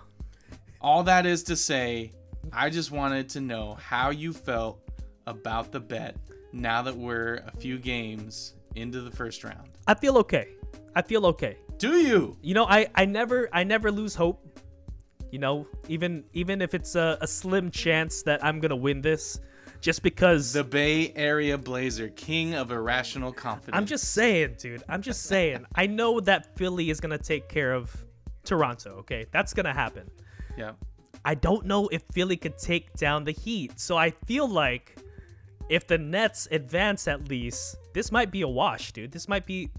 [0.80, 2.12] all that is to say,
[2.52, 4.80] I just wanted to know how you felt
[5.26, 6.16] about the bet
[6.52, 9.68] now that we're a few games into the first round.
[9.86, 10.48] I feel okay.
[10.96, 11.58] I feel okay.
[11.78, 12.36] Do you?
[12.42, 14.49] You know, I I never I never lose hope.
[15.30, 19.40] You know, even even if it's a, a slim chance that I'm gonna win this,
[19.80, 23.76] just because The Bay Area Blazer, king of irrational confidence.
[23.76, 24.82] I'm just saying, dude.
[24.88, 25.66] I'm just saying.
[25.74, 28.04] I know that Philly is gonna take care of
[28.44, 28.96] Toronto.
[29.00, 30.10] Okay, that's gonna happen.
[30.56, 30.72] Yeah.
[31.24, 33.78] I don't know if Philly could take down the Heat.
[33.78, 34.98] So I feel like
[35.68, 39.12] if the Nets advance at least, this might be a wash, dude.
[39.12, 39.70] This might be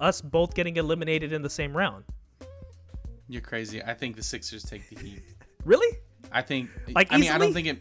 [0.00, 2.04] us both getting eliminated in the same round.
[3.28, 3.82] You're crazy.
[3.82, 5.22] I think the Sixers take the Heat.
[5.64, 5.98] Really?
[6.32, 6.70] I think.
[6.94, 7.78] Like, I mean, I don't think it.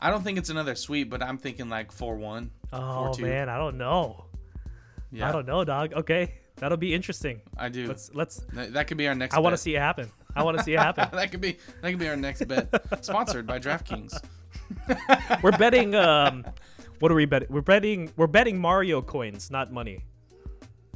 [0.00, 2.50] I don't think it's another sweep, but I'm thinking like four one.
[2.72, 3.20] Oh 4-2.
[3.20, 4.26] man, I don't know.
[5.10, 5.94] Yeah, I don't know, dog.
[5.94, 7.40] Okay, that'll be interesting.
[7.56, 7.86] I do.
[7.86, 8.38] Let's let's.
[8.52, 9.34] That, that could be our next.
[9.36, 10.10] I want to see it happen.
[10.36, 11.08] I want to see it happen.
[11.12, 12.68] that could be that could be our next bet.
[13.04, 14.20] Sponsored by DraftKings.
[15.42, 15.94] We're betting.
[15.94, 16.44] Um,
[16.98, 17.48] what are we betting?
[17.48, 18.12] We're betting.
[18.16, 20.04] We're betting Mario coins, not money.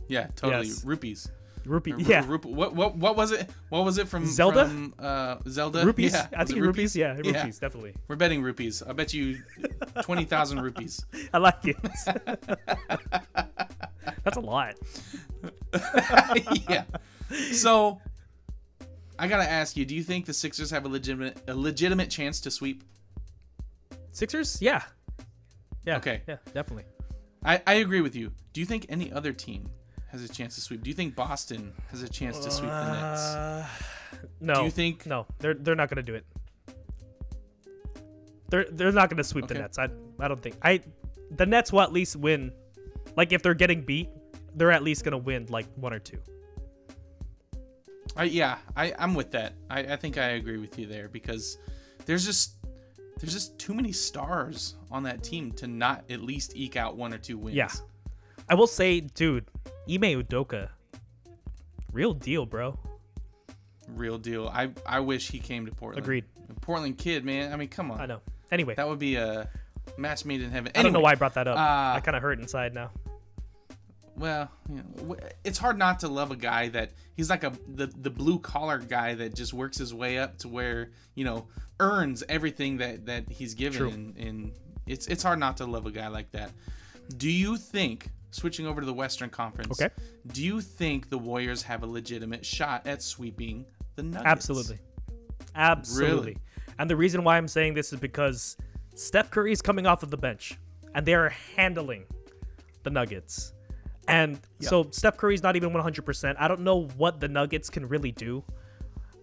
[0.09, 0.67] Yeah, totally.
[0.67, 0.85] Yes.
[0.85, 1.31] Rupees.
[1.65, 1.93] Rupee.
[1.93, 2.25] Ru- Yeah.
[2.27, 3.49] Rup- what what what was it?
[3.69, 4.69] What was it from Zelda?
[4.69, 5.85] From, uh, Zelda.
[5.85, 6.13] Rupees.
[6.13, 6.29] Yeah.
[6.37, 6.97] I Was think it rupees.
[6.97, 7.39] Yeah, Yeah.
[7.41, 7.95] rupees definitely.
[8.09, 8.83] We're betting rupees.
[8.83, 9.43] I bet you
[10.03, 11.05] twenty thousand rupees.
[11.33, 11.77] I like it.
[14.25, 14.75] That's a lot.
[16.69, 16.85] yeah.
[17.53, 18.01] So
[19.19, 22.41] I gotta ask you: Do you think the Sixers have a legitimate a legitimate chance
[22.41, 22.83] to sweep?
[24.13, 24.61] Sixers?
[24.61, 24.83] Yeah.
[25.87, 25.97] Yeah.
[25.99, 26.23] Okay.
[26.29, 26.85] Yeah, definitely.
[27.45, 28.31] I, I agree with you.
[28.53, 29.69] Do you think any other team
[30.13, 30.83] has a chance to sweep?
[30.83, 33.21] Do you think Boston has a chance to sweep the Nets?
[33.35, 33.67] Uh,
[34.41, 34.55] no.
[34.57, 36.25] Do you think- No, they're they're not gonna do it.
[38.51, 39.79] They're they're not gonna sweep the Nets.
[39.79, 39.89] I
[40.21, 40.57] I don't think.
[40.63, 40.81] I
[41.37, 42.53] the Nets will at least win.
[43.17, 44.11] Like if they're getting beat,
[44.55, 46.19] they're at least gonna win like one or two.
[48.15, 49.55] I, yeah, I, I'm with that.
[49.71, 51.57] I, I think I agree with you there because
[52.05, 52.57] there's just
[53.19, 57.15] there's just too many stars on that team to not at least eke out one
[57.15, 57.57] or two wins.
[57.57, 57.71] Yeah.
[58.51, 59.47] I will say, dude,
[59.89, 60.69] Ime Udoka,
[61.93, 62.79] real deal, bro.
[63.89, 64.49] Real deal.
[64.49, 66.05] I I wish he came to Portland.
[66.05, 66.25] Agreed.
[66.61, 67.53] Portland kid, man.
[67.53, 68.01] I mean, come on.
[68.01, 68.21] I know.
[68.51, 69.49] Anyway, That would be a
[69.97, 70.73] match made in heaven.
[70.75, 71.57] I don't know why I brought that up.
[71.57, 72.91] uh, I kind of hurt inside now.
[74.15, 77.87] Well, you know, it's hard not to love a guy that he's like a the,
[77.87, 81.47] the blue collar guy that just works his way up to where you know
[81.81, 84.53] earns everything that that he's given, and, and
[84.87, 86.51] it's it's hard not to love a guy like that.
[87.17, 89.81] Do you think switching over to the Western Conference?
[89.81, 89.93] Okay.
[90.33, 93.65] Do you think the Warriors have a legitimate shot at sweeping
[93.97, 94.27] the Nuggets?
[94.27, 94.79] Absolutely.
[95.55, 96.17] Absolutely.
[96.17, 96.37] Really?
[96.79, 98.57] And the reason why I'm saying this is because
[98.95, 100.59] Steph Curry is coming off of the bench
[100.95, 102.05] and they are handling
[102.83, 103.53] the Nuggets.
[104.09, 106.35] And so Steph Curry's not even 100%.
[106.39, 108.43] I don't know what the Nuggets can really do.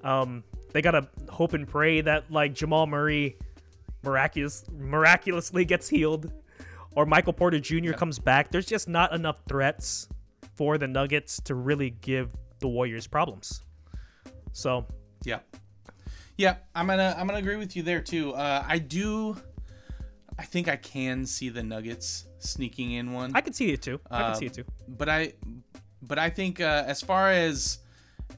[0.03, 3.37] Um, they got to hope and pray that like Jamal Murray
[4.03, 6.31] miraculous miraculously gets healed
[6.95, 7.93] or Michael Porter Jr.
[7.93, 8.51] comes back.
[8.51, 10.07] There's just not enough threats
[10.55, 13.61] for the Nuggets to really give the Warriors problems.
[14.51, 14.85] So,
[15.23, 15.39] Yeah.
[16.37, 18.33] Yeah, I'm gonna I'm gonna agree with you there too.
[18.33, 19.35] Uh, I do.
[20.37, 23.33] I think I can see the Nuggets sneaking in one.
[23.35, 23.99] I can see it too.
[24.09, 24.63] I can Uh, see it too.
[24.87, 25.33] but I,
[26.01, 27.79] but I think uh, as far as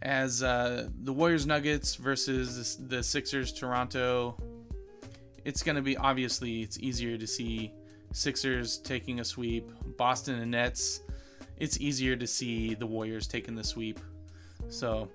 [0.02, 4.36] as uh, the Warriors Nuggets versus the Sixers Toronto,
[5.46, 7.72] it's gonna be obviously it's easier to see
[8.12, 9.72] Sixers taking a sweep.
[9.98, 11.02] Boston and Nets,
[11.58, 14.00] it's easier to see the Warriors taking the sweep.
[14.70, 15.10] So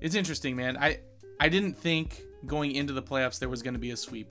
[0.00, 0.76] it's interesting, man.
[0.76, 1.00] I
[1.40, 4.30] I didn't think going into the playoffs there was gonna be a sweep.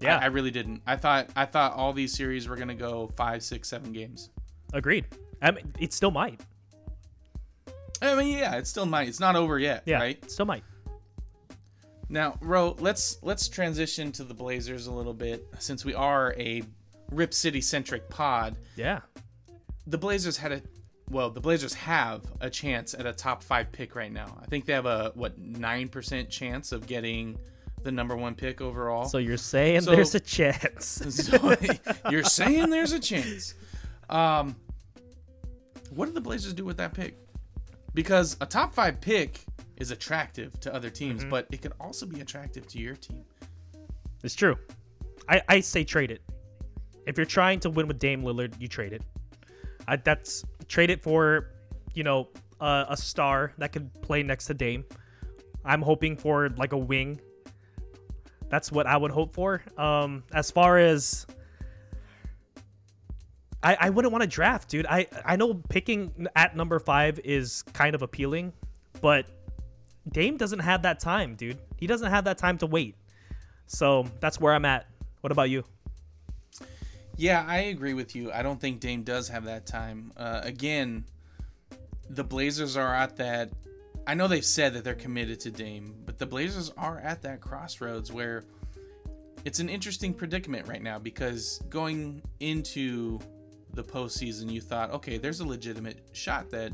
[0.00, 0.82] Yeah, I, I really didn't.
[0.86, 4.30] I thought I thought all these series were gonna go five, six, seven games.
[4.72, 5.06] agreed.
[5.42, 6.40] I mean, it still might.
[8.02, 9.08] I mean, yeah, it still might.
[9.08, 10.18] It's not over yet, Yeah, right?
[10.22, 10.64] it still might.
[12.10, 16.62] Now, Ro, let's let's transition to the Blazers a little bit since we are a
[17.12, 18.56] Rip City centric pod.
[18.74, 19.00] Yeah.
[19.86, 20.62] The Blazers had a
[21.08, 24.36] well, the Blazers have a chance at a top five pick right now.
[24.42, 27.38] I think they have a what nine percent chance of getting
[27.84, 29.04] the number one pick overall.
[29.06, 31.00] So you're saying So- there's a chance.
[31.10, 31.56] So
[32.10, 33.54] you're saying there's a chance.
[34.08, 34.56] Um,
[35.90, 37.16] what do the Blazers do with that pick?
[37.94, 39.40] Because a top five pick
[39.80, 41.30] is attractive to other teams, Mm-hmm.
[41.30, 43.24] but it can also be attractive to your team.
[44.22, 44.56] It's true.
[45.28, 46.22] I, I say trade it.
[47.06, 49.02] If you're trying to win with Dame Lillard, you trade it.
[49.88, 51.48] I, that's trade it for,
[51.94, 52.28] you know,
[52.60, 54.84] uh, a star that could play next to Dame.
[55.64, 57.20] I'm hoping for like a wing.
[58.50, 59.62] That's what I would hope for.
[59.78, 61.26] Um, as far as
[63.62, 64.86] I, I wouldn't want to draft, dude.
[64.86, 68.52] I I know picking at number five is kind of appealing,
[69.00, 69.26] but
[70.08, 71.58] Dame doesn't have that time, dude.
[71.76, 72.96] He doesn't have that time to wait.
[73.66, 74.86] So that's where I'm at.
[75.20, 75.64] What about you?
[77.16, 78.32] Yeah, I agree with you.
[78.32, 80.12] I don't think Dame does have that time.
[80.16, 81.04] Uh, again,
[82.08, 83.50] the Blazers are at that.
[84.06, 87.40] I know they've said that they're committed to Dame, but the Blazers are at that
[87.40, 88.44] crossroads where
[89.44, 93.20] it's an interesting predicament right now because going into
[93.74, 96.72] the postseason, you thought, okay, there's a legitimate shot that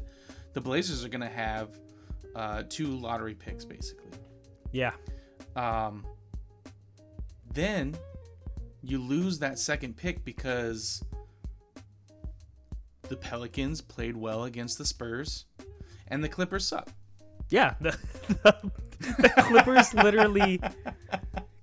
[0.52, 1.68] the Blazers are going to have
[2.36, 4.10] uh, two lottery picks, basically.
[4.70, 4.92] Yeah.
[5.56, 6.04] Um,
[7.52, 7.96] then
[8.82, 11.02] you lose that second pick because
[13.08, 15.46] the Pelicans played well against the Spurs
[16.08, 16.90] and the Clippers suck.
[17.48, 17.74] Yeah.
[17.80, 17.96] The,
[19.00, 20.60] the Clippers literally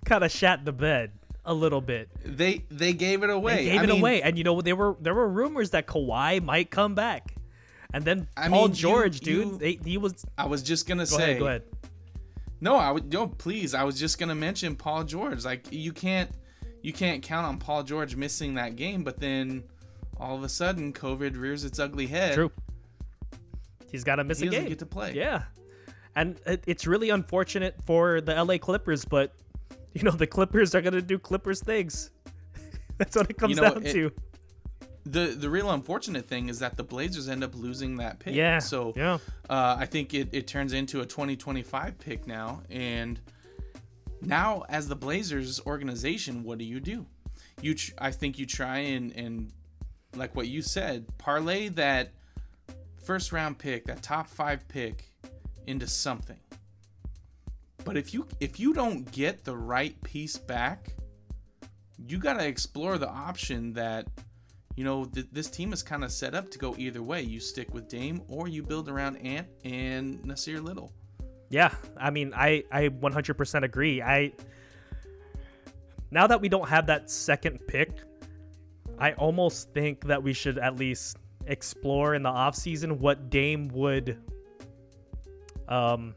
[0.06, 1.12] kind of shat the bed
[1.46, 2.10] a little bit.
[2.26, 3.58] They they gave it away.
[3.58, 4.22] They gave I it mean, away.
[4.22, 7.36] And you know, there were there were rumors that Kawhi might come back.
[7.94, 10.88] And then I Paul mean, you- George, dude, you- they, he was I was just
[10.88, 11.24] gonna Go say.
[11.24, 11.64] ahead, go ahead.
[12.62, 13.28] No, I would no.
[13.28, 15.46] Please, I was just gonna mention Paul George.
[15.46, 16.30] Like you can't
[16.82, 19.64] you can't count on Paul George missing that game, but then
[20.18, 22.34] all of a sudden COVID rears its ugly head.
[22.34, 22.52] True.
[23.92, 24.68] He's got to miss He a game.
[24.68, 25.14] get to play.
[25.14, 25.44] Yeah.
[26.16, 29.34] And it, it's really unfortunate for the LA Clippers, but
[29.94, 32.10] you know, the Clippers are going to do Clippers things.
[32.98, 34.12] That's what it comes know, down it- to.
[35.06, 38.36] The the real unfortunate thing is that the Blazers end up losing that pick.
[38.36, 38.60] Yeah.
[38.60, 39.16] So yeah.
[39.50, 42.62] uh, I think it, it turns into a 2025 pick now.
[42.70, 43.20] And
[44.22, 47.06] now, as the Blazers organization, what do you do?
[47.62, 49.52] You, tr- I think you try and and
[50.16, 52.12] like what you said, parlay that
[53.04, 55.10] first round pick, that top five pick,
[55.68, 56.40] into something.
[57.84, 60.94] But if you if you don't get the right piece back,
[62.08, 64.08] you got to explore the option that
[64.76, 67.22] you know th- this team is kind of set up to go either way.
[67.22, 70.92] You stick with Dame or you build around Ant and Nassir Little.
[71.50, 74.02] Yeah, I mean, I I 100% agree.
[74.02, 74.34] I
[76.10, 77.92] now that we don't have that second pick,
[78.98, 84.18] I almost think that we should at least explore in the offseason what Dame would
[85.68, 86.16] um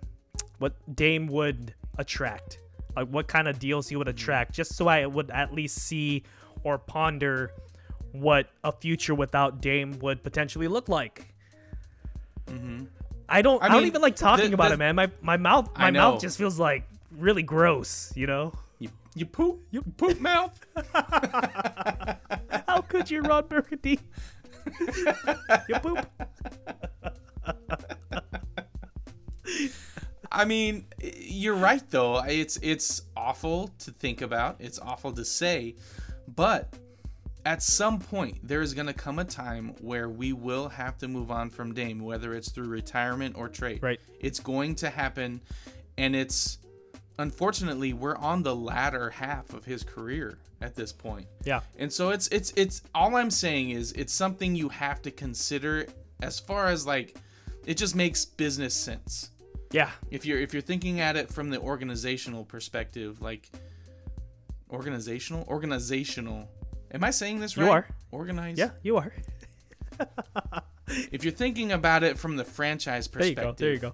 [0.59, 2.61] what Dame would attract.
[2.97, 6.23] Like what kind of deals he would attract just so I would at least see
[6.65, 7.53] or ponder
[8.21, 11.35] what a future without Dame would potentially look like.
[12.47, 12.85] Mm-hmm.
[13.29, 13.63] I don't.
[13.63, 14.95] I, I don't even like talking the- about the- it, man.
[14.95, 18.13] My my mouth my mouth just feels like really gross.
[18.17, 18.53] You know.
[18.79, 20.59] You, you poop, you poop mouth.
[22.69, 23.99] How could you, Ron Burgundy?
[25.69, 26.07] you poop.
[30.31, 32.23] I mean, you're right though.
[32.25, 34.57] It's it's awful to think about.
[34.61, 35.77] It's awful to say,
[36.29, 36.75] but
[37.47, 41.07] at some point there is going to come a time where we will have to
[41.09, 43.83] move on from Dame, whether it's through retirement or trade.
[43.83, 44.01] Right.
[44.21, 45.41] It's going to happen,
[45.97, 46.59] and it's
[47.19, 51.27] unfortunately we're on the latter half of his career at this point.
[51.45, 51.61] Yeah.
[51.79, 55.87] And so it's it's it's all I'm saying is it's something you have to consider
[56.21, 57.17] as far as like
[57.65, 59.31] it just makes business sense
[59.71, 59.91] Yeah.
[60.11, 63.51] if you're if you're thinking at it from the organizational perspective like
[64.71, 66.49] organizational organizational
[66.93, 67.67] am i saying this right?
[67.67, 67.89] You are.
[68.11, 68.71] organized Yeah.
[68.83, 69.13] You are.
[70.89, 73.57] if you're thinking about it from the franchise perspective.
[73.57, 73.93] There you go.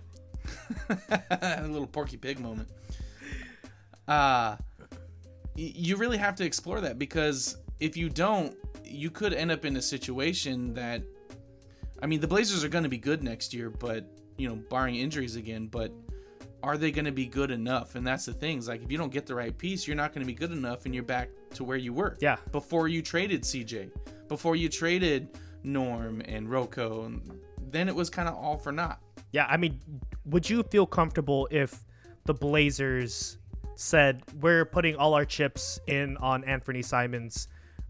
[0.88, 1.16] There you go.
[1.30, 2.68] a little porky pig moment
[4.08, 4.56] uh
[5.54, 9.76] you really have to explore that because if you don't you could end up in
[9.76, 11.02] a situation that
[12.02, 14.04] i mean the blazers are going to be good next year but
[14.36, 15.92] you know barring injuries again but
[16.62, 18.98] are they going to be good enough and that's the thing is like if you
[18.98, 21.28] don't get the right piece you're not going to be good enough and you're back
[21.54, 22.36] to where you were Yeah.
[22.52, 23.90] before you traded cj
[24.28, 25.28] before you traded
[25.64, 27.20] norm and rocco and
[27.70, 29.00] then it was kind of all for naught
[29.32, 29.46] Yeah.
[29.48, 29.80] I mean,
[30.26, 31.84] would you feel comfortable if
[32.26, 33.38] the Blazers
[33.76, 37.48] said we're putting all our chips in on Anfernee Simons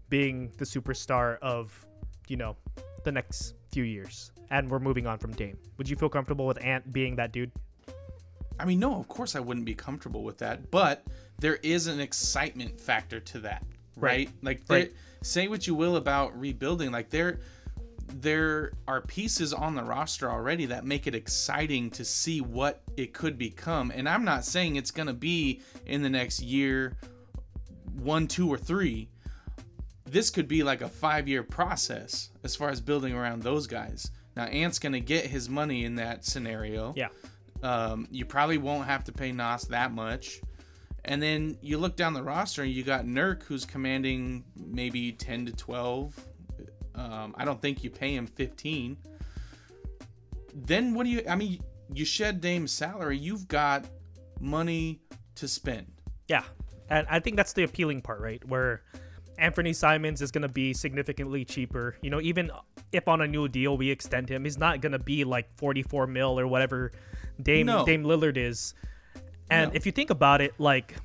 [0.09, 1.85] being the superstar of,
[2.27, 2.55] you know,
[3.03, 5.57] the next few years, and we're moving on from Dame.
[5.77, 7.51] Would you feel comfortable with Ant being that dude?
[8.59, 11.03] I mean, no, of course I wouldn't be comfortable with that, but
[11.39, 13.63] there is an excitement factor to that,
[13.97, 14.27] right?
[14.27, 14.29] Right.
[14.41, 14.93] Like, Right.
[15.21, 17.39] say what you will about rebuilding, like there,
[18.07, 23.13] there are pieces on the roster already that make it exciting to see what it
[23.13, 23.91] could become.
[23.93, 26.95] And I'm not saying it's gonna be in the next year,
[27.95, 29.09] one, two, or three.
[30.05, 34.11] This could be like a five-year process as far as building around those guys.
[34.35, 36.93] Now, Ant's gonna get his money in that scenario.
[36.95, 37.09] Yeah.
[37.63, 40.41] Um, you probably won't have to pay Nas that much.
[41.05, 45.47] And then you look down the roster, and you got Nurk, who's commanding maybe 10
[45.47, 46.27] to 12.
[46.95, 48.97] Um, I don't think you pay him 15.
[50.53, 51.61] Then what do you, I mean,
[51.93, 53.85] you shed Dame's salary, you've got
[54.39, 55.01] money
[55.35, 55.87] to spend.
[56.27, 56.43] Yeah.
[56.89, 58.43] And I think that's the appealing part, right?
[58.47, 58.83] Where
[59.39, 61.95] Anfernee Simons is going to be significantly cheaper.
[62.01, 62.51] You know, even
[62.91, 66.07] if on a new deal we extend him, he's not going to be like 44
[66.07, 66.91] mil or whatever
[67.41, 67.85] Dame No.
[67.85, 68.73] Dame Lillard is.
[69.49, 69.75] And No.
[69.75, 70.95] if you think about it, like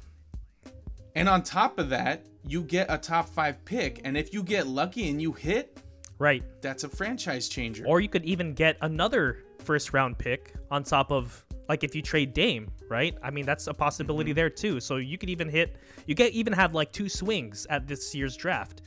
[1.14, 4.00] And on top of that, you get a top five pick.
[4.04, 5.80] And if you get lucky and you hit,
[6.18, 7.84] right, that's a franchise changer.
[7.86, 12.02] or you could even get another first round pick on top of like if you
[12.02, 13.16] trade Dame, right?
[13.22, 14.80] I mean, that's a possibility there too.
[14.80, 18.36] So you could even hit you get even have like two swings at this year's
[18.36, 18.82] draft.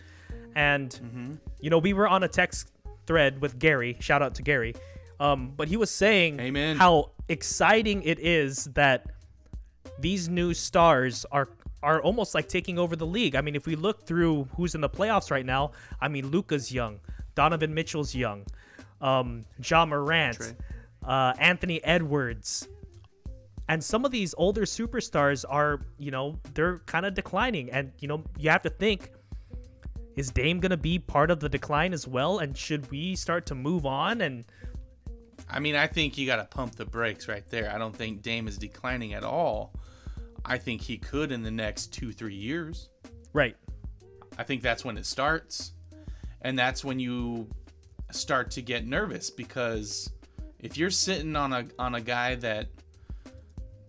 [0.55, 2.71] And you know, we were on a text
[3.05, 4.73] thread with Gary, shout out to Gary.
[5.19, 6.77] Um, but he was saying Amen.
[6.77, 9.05] how exciting it is that
[9.99, 11.49] these new stars are
[11.83, 13.35] are almost like taking over the league.
[13.35, 16.71] I mean, if we look through who's in the playoffs right now, I mean, Luka's
[16.71, 16.99] young,
[17.35, 18.45] Donovan Mitchell's young,
[19.01, 20.55] um, Ja Morant, Trae.
[21.05, 22.67] Uh, Anthony Edwards,
[23.69, 28.07] and some of these older superstars are, you know, they're kind of declining, and you
[28.07, 29.11] know, you have to think.
[30.17, 32.39] Is Dame gonna be part of the decline as well?
[32.39, 34.19] And should we start to move on?
[34.19, 34.43] And
[35.49, 37.71] I mean, I think you got to pump the brakes right there.
[37.73, 39.73] I don't think Dame is declining at all.
[40.45, 42.89] I think he could in the next two, three years.
[43.33, 43.55] right,
[44.37, 45.73] I think that's when it starts.
[46.41, 47.47] And that's when you
[48.11, 50.11] start to get nervous because
[50.61, 52.67] if you're sitting on a on a guy that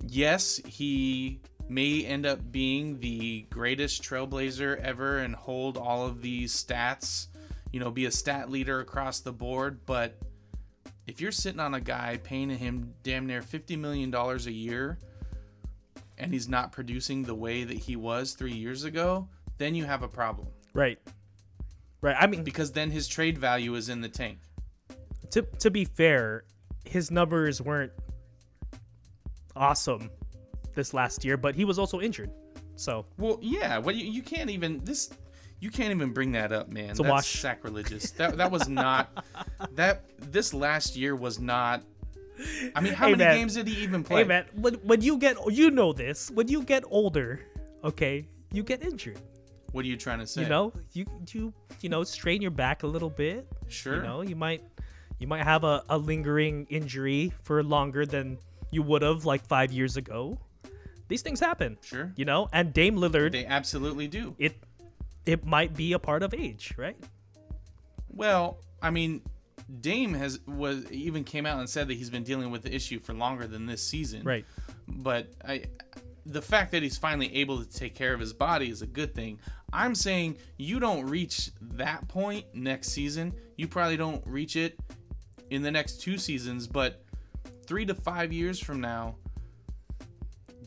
[0.07, 6.53] yes, he may end up being the greatest trailblazer ever and hold all of these
[6.53, 7.29] stats,
[7.73, 10.19] you know, be a stat leader across the board, but
[11.07, 14.99] if you're sitting on a guy paying him damn near 50 million dollars a year
[16.19, 20.03] and he's not producing the way that he was 3 years ago, then you have
[20.03, 20.99] a problem right,
[22.01, 22.17] right.
[22.19, 24.39] I mean, because then his trade value is in the tank.
[25.31, 26.45] to to be fair,
[26.85, 27.93] his numbers weren't
[29.57, 30.11] awesome
[30.75, 32.31] this last year, but he was also injured.
[32.77, 35.11] So Well, yeah, well you, you can't even this
[35.61, 36.85] you can't even bring that up, man.
[36.91, 37.41] a That's wash.
[37.41, 38.11] sacrilegious.
[38.13, 39.25] that that was not
[39.73, 41.83] that this last year was not
[42.75, 43.37] I mean, how Hey, many man.
[43.37, 44.23] games did he even play?
[44.23, 47.41] hey man, when when you get you know this, when you get older,
[47.85, 49.21] okay, you get injured.
[49.73, 50.43] What are you trying to say?
[50.43, 53.47] You know, you you you know strain your back a little bit.
[53.69, 53.97] Sure.
[53.97, 54.65] You know, you might
[55.23, 58.39] you might have a, a lingering injury for longer than
[58.73, 60.37] you would have like five years ago.
[61.07, 61.79] These things happen.
[61.81, 62.13] Sure.
[62.17, 64.35] You know, and Dame Lillard, They absolutely do.
[64.39, 64.57] it
[65.25, 66.97] it might be a part of age, right?
[68.09, 69.23] Well, I mean,
[69.81, 72.99] Dame has was even came out and said that he's been dealing with the issue
[72.99, 74.25] for longer than this season.
[74.25, 74.45] Right.
[74.89, 75.65] But I
[76.27, 79.15] the fact that he's finally able to take care of his body is a good
[79.15, 79.39] thing.
[79.73, 83.33] I'm saying you don't reach that point next season.
[83.57, 84.79] You probably don't reach it
[85.53, 87.05] in the next two seasons, but
[87.67, 89.17] 3 to 5 years from now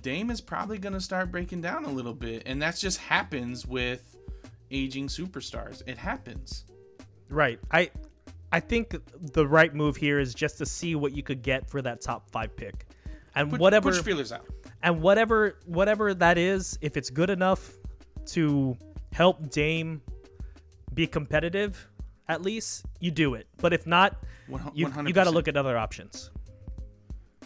[0.05, 3.65] Dame is probably going to start breaking down a little bit, and that just happens
[3.65, 4.15] with
[4.69, 5.81] aging superstars.
[5.87, 6.65] It happens.
[7.27, 7.59] Right.
[7.71, 7.89] I
[8.51, 8.95] I think
[9.33, 12.29] the right move here is just to see what you could get for that top
[12.29, 12.85] five pick.
[13.33, 14.45] And Put, whatever put your feelers out.
[14.83, 17.71] and whatever whatever that is, if it's good enough
[18.27, 18.77] to
[19.11, 20.03] help Dame
[20.93, 21.89] be competitive,
[22.29, 23.47] at least you do it.
[23.57, 24.17] But if not,
[24.73, 26.31] you you got to look at other options.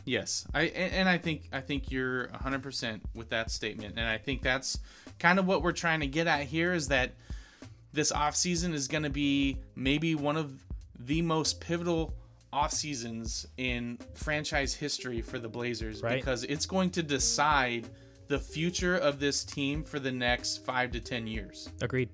[0.05, 4.41] Yes, I and, I think I think you're 100% with that statement, and I think
[4.41, 4.79] that's
[5.19, 7.11] kind of what we're trying to get at here is that
[7.91, 10.63] this off season is going to be maybe one of
[10.99, 12.13] the most pivotal
[12.51, 16.15] off seasons in franchise history for the Blazers Right.
[16.15, 17.87] because it's going to decide
[18.27, 21.69] the future of this team for the next five to ten years.
[21.81, 22.09] Agreed.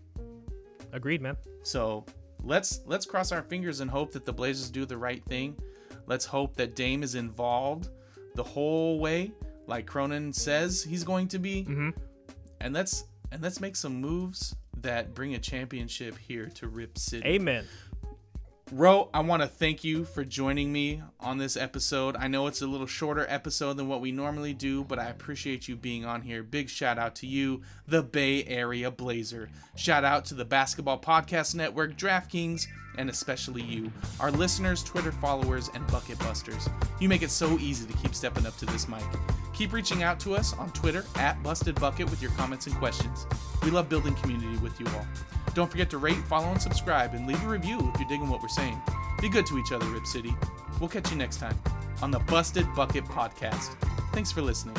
[0.91, 1.38] Agreed, man.
[1.63, 2.05] So
[2.45, 5.57] let's let's cross our fingers and hope that the Blazers do the right thing.
[6.07, 7.89] Let's hope that Dame is involved
[8.35, 9.33] the whole way.
[9.67, 11.63] like Cronin says he's going to be.
[11.63, 11.89] Mm-hmm.
[12.61, 17.27] And let's and let's make some moves that bring a championship here to Rip City.
[17.27, 17.65] Amen.
[18.78, 22.17] Ro, I want to thank you for joining me on this episode.
[22.17, 25.69] I know it's a little shorter episode than what we normally do, but I appreciate
[25.69, 26.43] you being on here.
[26.43, 29.49] Big shout out to you, the Bay Area Blazer.
[29.78, 32.67] Shout out to the Basketball Podcast Network, DraftKings,
[32.97, 36.67] and especially you, our listeners, Twitter followers, and bucket busters.
[36.99, 39.05] You make it so easy to keep stepping up to this mic.
[39.53, 43.26] Keep reaching out to us on Twitter at Busted Bucket with your comments and questions.
[43.66, 45.05] We love building community with you all.
[45.55, 48.41] Don't forget to rate, follow, and subscribe, and leave a review if you're digging what
[48.41, 48.80] we're saying.
[49.20, 50.36] Be good to each other, Rip City.
[50.80, 51.57] We'll catch you next time
[52.03, 53.76] on the Busted Bucket Podcast.
[54.13, 54.76] Thanks for listening.